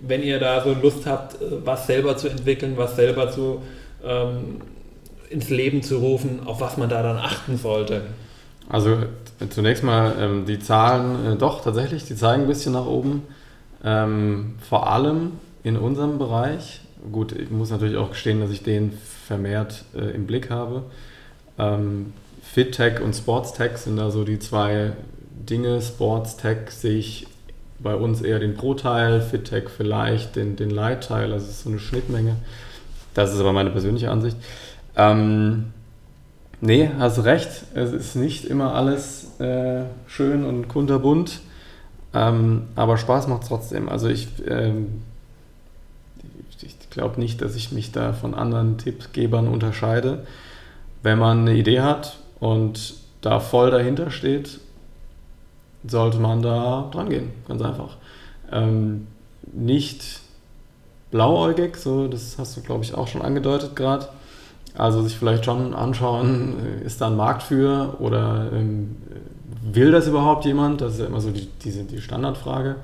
[0.00, 3.62] wenn ihr da so Lust habt, äh, was selber zu entwickeln, was selber zu
[4.04, 4.60] ähm,
[5.30, 8.02] ins Leben zu rufen, auf was man da dann achten sollte?
[8.68, 8.98] Also
[9.50, 13.22] zunächst mal ähm, die Zahlen, äh, doch tatsächlich, die zeigen ein bisschen nach oben.
[13.84, 15.32] Ähm, vor allem
[15.62, 16.80] in unserem Bereich.
[17.12, 18.92] Gut, ich muss natürlich auch gestehen, dass ich den
[19.26, 20.84] vermehrt äh, im Blick habe.
[21.58, 24.92] Ähm, FitTech und Sportstech sind da so die zwei
[25.48, 25.80] Dinge.
[25.80, 27.26] Sportstech sehe ich
[27.78, 32.36] bei uns eher den Pro-Teil, FitTech vielleicht den, den Light-Teil, also so eine Schnittmenge.
[33.18, 34.36] Das ist aber meine persönliche Ansicht.
[34.94, 35.72] Ähm,
[36.60, 37.48] nee, hast recht.
[37.74, 41.40] Es ist nicht immer alles äh, schön und kunterbunt.
[42.14, 43.88] Ähm, aber Spaß macht es trotzdem.
[43.88, 45.02] Also ich, ähm,
[46.62, 50.24] ich glaube nicht, dass ich mich da von anderen Tippgebern unterscheide.
[51.02, 54.60] Wenn man eine Idee hat und da voll dahinter steht,
[55.84, 57.32] sollte man da dran gehen.
[57.48, 57.96] Ganz einfach.
[58.52, 59.08] Ähm,
[59.52, 60.20] nicht
[61.10, 64.08] blauäugig, so das hast du, glaube ich, auch schon angedeutet gerade.
[64.76, 68.96] Also sich vielleicht schon anschauen, äh, ist da ein Markt für oder ähm,
[69.62, 70.80] will das überhaupt jemand?
[70.80, 72.76] Das ist ja immer so die, diese, die Standardfrage.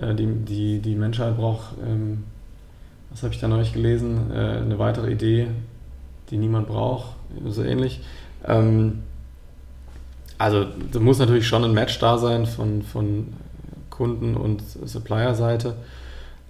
[0.00, 2.24] Äh, die, die, die Menschheit braucht, ähm,
[3.10, 5.48] was habe ich da neulich gelesen, äh, eine weitere Idee,
[6.30, 7.14] die niemand braucht,
[7.46, 8.00] so ähnlich.
[8.46, 9.02] Ähm,
[10.36, 13.32] also da muss natürlich schon ein Match da sein von, von
[13.88, 15.76] Kunden- und Supplier-Seite.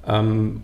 [0.07, 0.63] Ähm,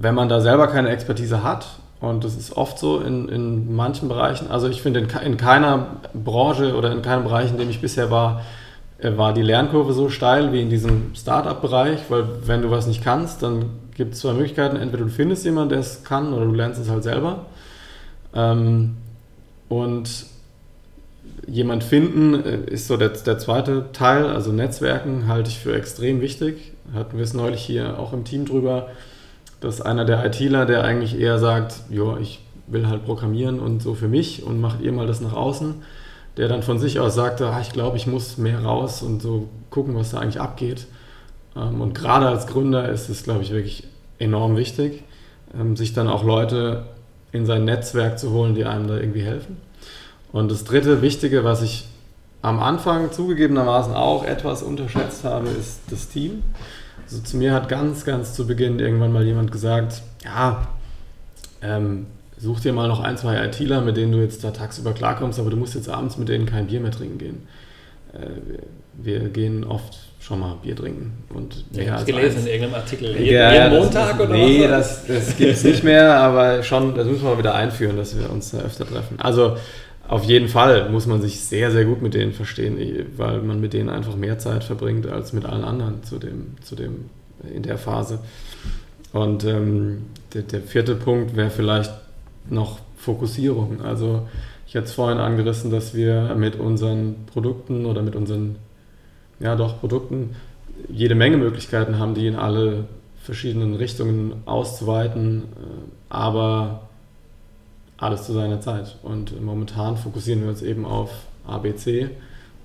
[0.00, 1.66] wenn man da selber keine Expertise hat,
[2.00, 5.98] und das ist oft so in, in manchen Bereichen, also ich finde in, in keiner
[6.14, 8.40] Branche oder in keinem Bereich, in dem ich bisher war,
[8.98, 13.04] äh, war die Lernkurve so steil wie in diesem Startup-Bereich, weil wenn du was nicht
[13.04, 14.76] kannst, dann gibt es zwei Möglichkeiten.
[14.76, 17.44] Entweder du findest jemanden, der es kann, oder du lernst es halt selber.
[18.34, 18.96] Ähm,
[19.68, 20.24] und
[21.46, 26.22] jemand finden äh, ist so der, der zweite Teil, also Netzwerken halte ich für extrem
[26.22, 26.72] wichtig.
[26.94, 28.88] Hatten wir es neulich hier auch im Team drüber
[29.60, 33.94] dass einer der ITler, der eigentlich eher sagt, jo, ich will halt programmieren und so
[33.94, 35.74] für mich und macht ihr mal das nach außen,
[36.36, 39.48] der dann von sich aus sagte, ah, ich glaube, ich muss mehr raus und so
[39.70, 40.86] gucken, was da eigentlich abgeht.
[41.56, 43.84] Ähm, und gerade als Gründer ist es, glaube ich, wirklich
[44.18, 45.02] enorm wichtig,
[45.58, 46.84] ähm, sich dann auch Leute
[47.32, 49.58] in sein Netzwerk zu holen, die einem da irgendwie helfen.
[50.32, 51.88] Und das dritte Wichtige, was ich
[52.42, 56.42] am Anfang zugegebenermaßen auch etwas unterschätzt habe, ist das Team.
[57.10, 60.68] Also zu mir hat ganz, ganz zu Beginn irgendwann mal jemand gesagt, ja,
[61.60, 62.06] ähm,
[62.38, 65.50] such dir mal noch ein, zwei ITler, mit denen du jetzt da tagsüber klarkommst, aber
[65.50, 67.48] du musst jetzt abends mit denen kein Bier mehr trinken gehen.
[68.12, 68.28] Äh,
[68.94, 71.24] wir gehen oft schon mal Bier trinken.
[71.34, 72.46] Und ich habe es gelesen eins.
[72.46, 73.08] in irgendeinem Artikel.
[73.16, 75.08] Jeden, ja, jeden Montag ist, oder nee, was?
[75.08, 77.96] Nee, das, das gibt es nicht mehr, aber schon, das müssen wir mal wieder einführen,
[77.96, 79.18] dass wir uns öfter treffen.
[79.18, 79.56] Also
[80.10, 83.72] auf jeden Fall muss man sich sehr, sehr gut mit denen verstehen, weil man mit
[83.72, 87.04] denen einfach mehr Zeit verbringt als mit allen anderen zu dem, zu dem,
[87.54, 88.18] in der Phase.
[89.12, 91.92] Und ähm, der, der vierte Punkt wäre vielleicht
[92.48, 93.82] noch Fokussierung.
[93.82, 94.26] Also
[94.66, 98.56] ich hatte es vorhin angerissen, dass wir mit unseren Produkten oder mit unseren
[99.38, 100.34] ja doch Produkten
[100.88, 102.86] jede Menge Möglichkeiten haben, die in alle
[103.22, 105.44] verschiedenen Richtungen auszuweiten, äh,
[106.08, 106.88] aber
[108.00, 108.96] alles zu seiner Zeit.
[109.02, 111.10] Und momentan fokussieren wir uns eben auf
[111.46, 112.10] ABC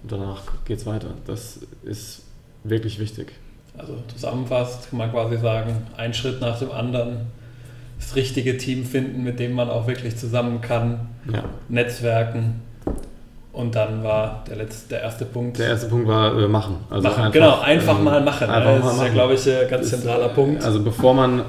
[0.03, 1.09] und danach geht es weiter.
[1.27, 2.23] Das ist
[2.63, 3.33] wirklich wichtig.
[3.77, 7.27] Also zusammenfassend kann man quasi sagen, ein Schritt nach dem anderen,
[7.99, 11.43] das richtige Team finden, mit dem man auch wirklich zusammen kann, ja.
[11.67, 12.61] Netzwerken
[13.55, 15.57] und dann war der, letzte, der erste Punkt.
[15.59, 16.77] Der erste Punkt war äh, machen.
[16.89, 17.23] Also machen.
[17.23, 18.49] Einfach, genau, einfach ähm, mal machen.
[18.49, 19.07] Einfach das mal ist machen.
[19.07, 20.63] ja, glaube ich, ein ganz zentraler ist, Punkt.
[20.63, 21.43] Also bevor man,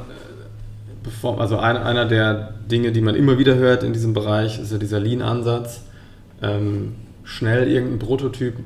[1.07, 4.73] bevor, also ein, einer der Dinge, die man immer wieder hört in diesem Bereich, ist
[4.73, 5.83] ja dieser Lean-Ansatz.
[6.43, 8.57] Ähm, schnell irgendeinen Prototyp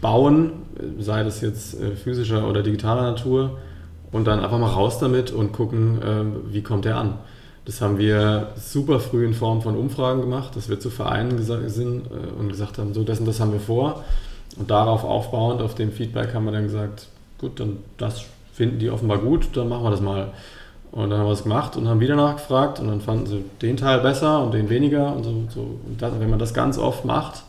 [0.00, 0.52] bauen,
[1.00, 3.58] sei das jetzt äh, physischer oder digitaler Natur,
[4.12, 7.14] und dann einfach mal raus damit und gucken, äh, wie kommt der an.
[7.64, 12.06] Das haben wir super früh in Form von Umfragen gemacht, dass wir zu Vereinen sind
[12.06, 14.04] äh, und gesagt haben, so das und das haben wir vor.
[14.58, 17.06] Und darauf aufbauend, auf dem Feedback haben wir dann gesagt,
[17.38, 18.22] gut, dann das
[18.52, 20.32] finden die offenbar gut, dann machen wir das mal.
[20.92, 23.78] Und dann haben wir es gemacht und haben wieder nachgefragt und dann fanden sie den
[23.78, 25.44] Teil besser und den weniger und so.
[25.48, 25.60] so.
[25.60, 27.44] Und das, wenn man das ganz oft macht,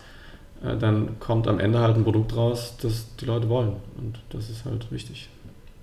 [0.63, 3.75] äh, dann kommt am Ende halt ein Produkt raus, das die Leute wollen.
[3.97, 5.27] Und das ist halt wichtig.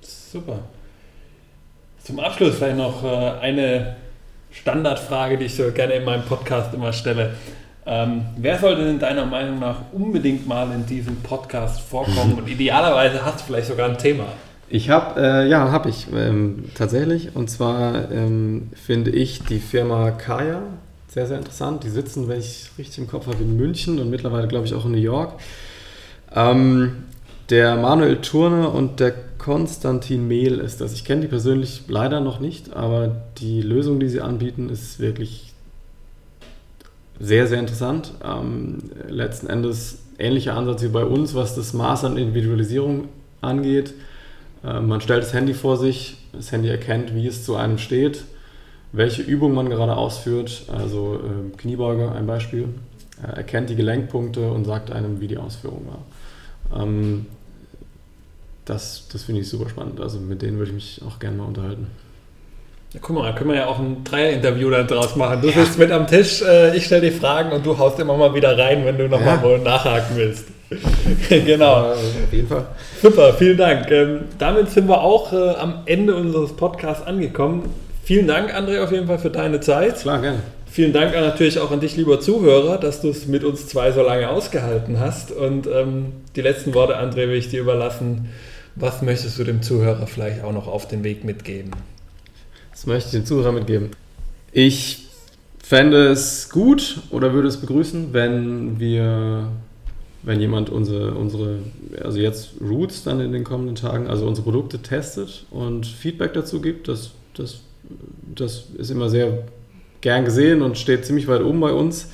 [0.01, 0.61] Super.
[2.03, 3.97] Zum Abschluss vielleicht noch äh, eine
[4.51, 7.35] Standardfrage, die ich so gerne in meinem Podcast immer stelle.
[7.85, 12.39] Ähm, wer sollte denn deiner Meinung nach unbedingt mal in diesem Podcast vorkommen?
[12.39, 14.25] Und idealerweise hast du vielleicht sogar ein Thema.
[14.73, 17.35] Ich habe, äh, ja, habe ich ähm, tatsächlich.
[17.35, 20.62] Und zwar ähm, finde ich die Firma Kaya
[21.09, 21.83] sehr, sehr interessant.
[21.83, 24.85] Die sitzen, wenn ich richtig im Kopf habe, in München und mittlerweile, glaube ich, auch
[24.85, 25.33] in New York.
[26.33, 27.05] Ähm,
[27.51, 30.93] der Manuel Turner und der Konstantin Mehl ist das.
[30.93, 35.53] Ich kenne die persönlich leider noch nicht, aber die Lösung, die sie anbieten, ist wirklich
[37.18, 38.12] sehr, sehr interessant.
[38.25, 43.09] Ähm, letzten Endes ähnlicher Ansatz wie bei uns, was das Maß an Individualisierung
[43.41, 43.95] angeht.
[44.65, 48.25] Äh, man stellt das Handy vor sich, das Handy erkennt, wie es zu einem steht,
[48.93, 52.69] welche Übung man gerade ausführt, also äh, Kniebeuge ein Beispiel,
[53.23, 56.83] er erkennt die Gelenkpunkte und sagt einem, wie die Ausführung war.
[56.83, 57.27] Ähm,
[58.65, 60.01] das, das finde ich super spannend.
[60.01, 61.89] Also mit denen würde ich mich auch gerne mal unterhalten.
[62.93, 65.43] Ja, guck mal, da können wir ja auch ein Dreier-Interview dann draus machen.
[65.43, 65.65] Du ja.
[65.65, 68.57] sitzt mit am Tisch, äh, ich stelle die Fragen und du haust immer mal wieder
[68.59, 69.43] rein, wenn du nochmal ja.
[69.43, 70.47] Mal nachhaken willst.
[71.29, 71.93] genau.
[71.93, 72.66] Auf jeden Fall.
[73.01, 73.91] Super, vielen Dank.
[73.91, 77.71] Ähm, damit sind wir auch äh, am Ende unseres Podcasts angekommen.
[78.05, 80.01] Vielen Dank, André, auf jeden Fall für deine Zeit.
[80.01, 80.41] Klar, gerne.
[80.73, 84.03] Vielen Dank natürlich auch an dich, lieber Zuhörer, dass du es mit uns zwei so
[84.03, 85.33] lange ausgehalten hast.
[85.33, 88.29] Und ähm, die letzten Worte, André, will ich dir überlassen.
[88.77, 91.73] Was möchtest du dem Zuhörer vielleicht auch noch auf den Weg mitgeben?
[92.71, 93.91] Was möchte ich dem Zuhörer mitgeben?
[94.53, 95.09] Ich
[95.62, 99.49] fände es gut oder würde es begrüßen, wenn wir,
[100.23, 101.59] wenn jemand unsere, unsere,
[102.03, 106.61] also jetzt Roots dann in den kommenden Tagen, also unsere Produkte testet und Feedback dazu
[106.61, 106.89] gibt.
[106.89, 107.61] Das, das,
[108.35, 109.45] das ist immer sehr
[110.01, 112.09] gern gesehen und steht ziemlich weit oben bei uns.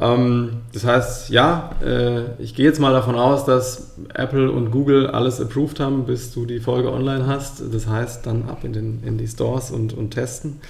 [0.00, 5.06] Ähm, das heißt, ja, äh, ich gehe jetzt mal davon aus, dass Apple und Google
[5.06, 7.62] alles approved haben, bis du die Folge online hast.
[7.72, 10.60] Das heißt, dann ab in, den, in die Stores und, und testen.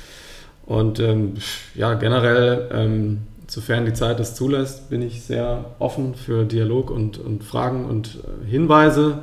[0.66, 1.34] Und ähm,
[1.74, 3.18] ja, generell, ähm,
[3.48, 8.18] sofern die Zeit es zulässt, bin ich sehr offen für Dialog und, und Fragen und
[8.44, 9.20] äh, Hinweise.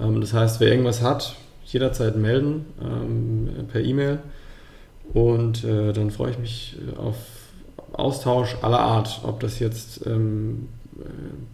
[0.00, 4.18] Ähm, das heißt, wer irgendwas hat, jederzeit melden ähm, per E-Mail.
[5.12, 7.16] Und äh, dann freue ich mich auf
[7.92, 10.68] Austausch aller Art, ob das jetzt ähm,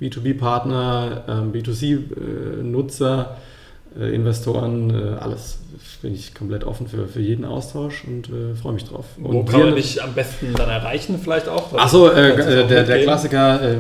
[0.01, 3.53] B2B-Partner, ähm, B2C-Nutzer äh,
[4.01, 5.59] Investoren, äh, alles
[6.03, 9.05] bin ich komplett offen für, für jeden Austausch und äh, freue mich drauf.
[9.16, 11.72] Wo und kann man dich am besten dann erreichen vielleicht auch?
[11.74, 13.76] Achso, äh, der, der Klassiker äh,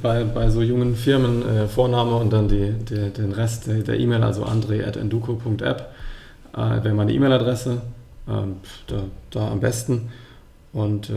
[0.00, 4.22] bei, bei so jungen Firmen, äh, Vorname und dann die, die, den Rest der E-Mail,
[4.22, 5.90] also andre.enduko.app,
[6.54, 7.82] äh, wäre meine E-Mail-Adresse,
[8.28, 8.56] ähm,
[8.86, 10.10] da, da, am besten
[10.72, 11.10] und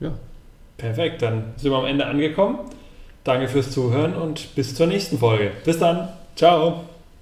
[0.00, 0.12] ja.
[0.76, 2.58] Perfekt, dann sind wir am Ende angekommen.
[3.24, 5.50] Danke fürs Zuhören und bis zur nächsten Folge.
[5.64, 6.08] Bis dann.
[6.34, 6.84] Ciao.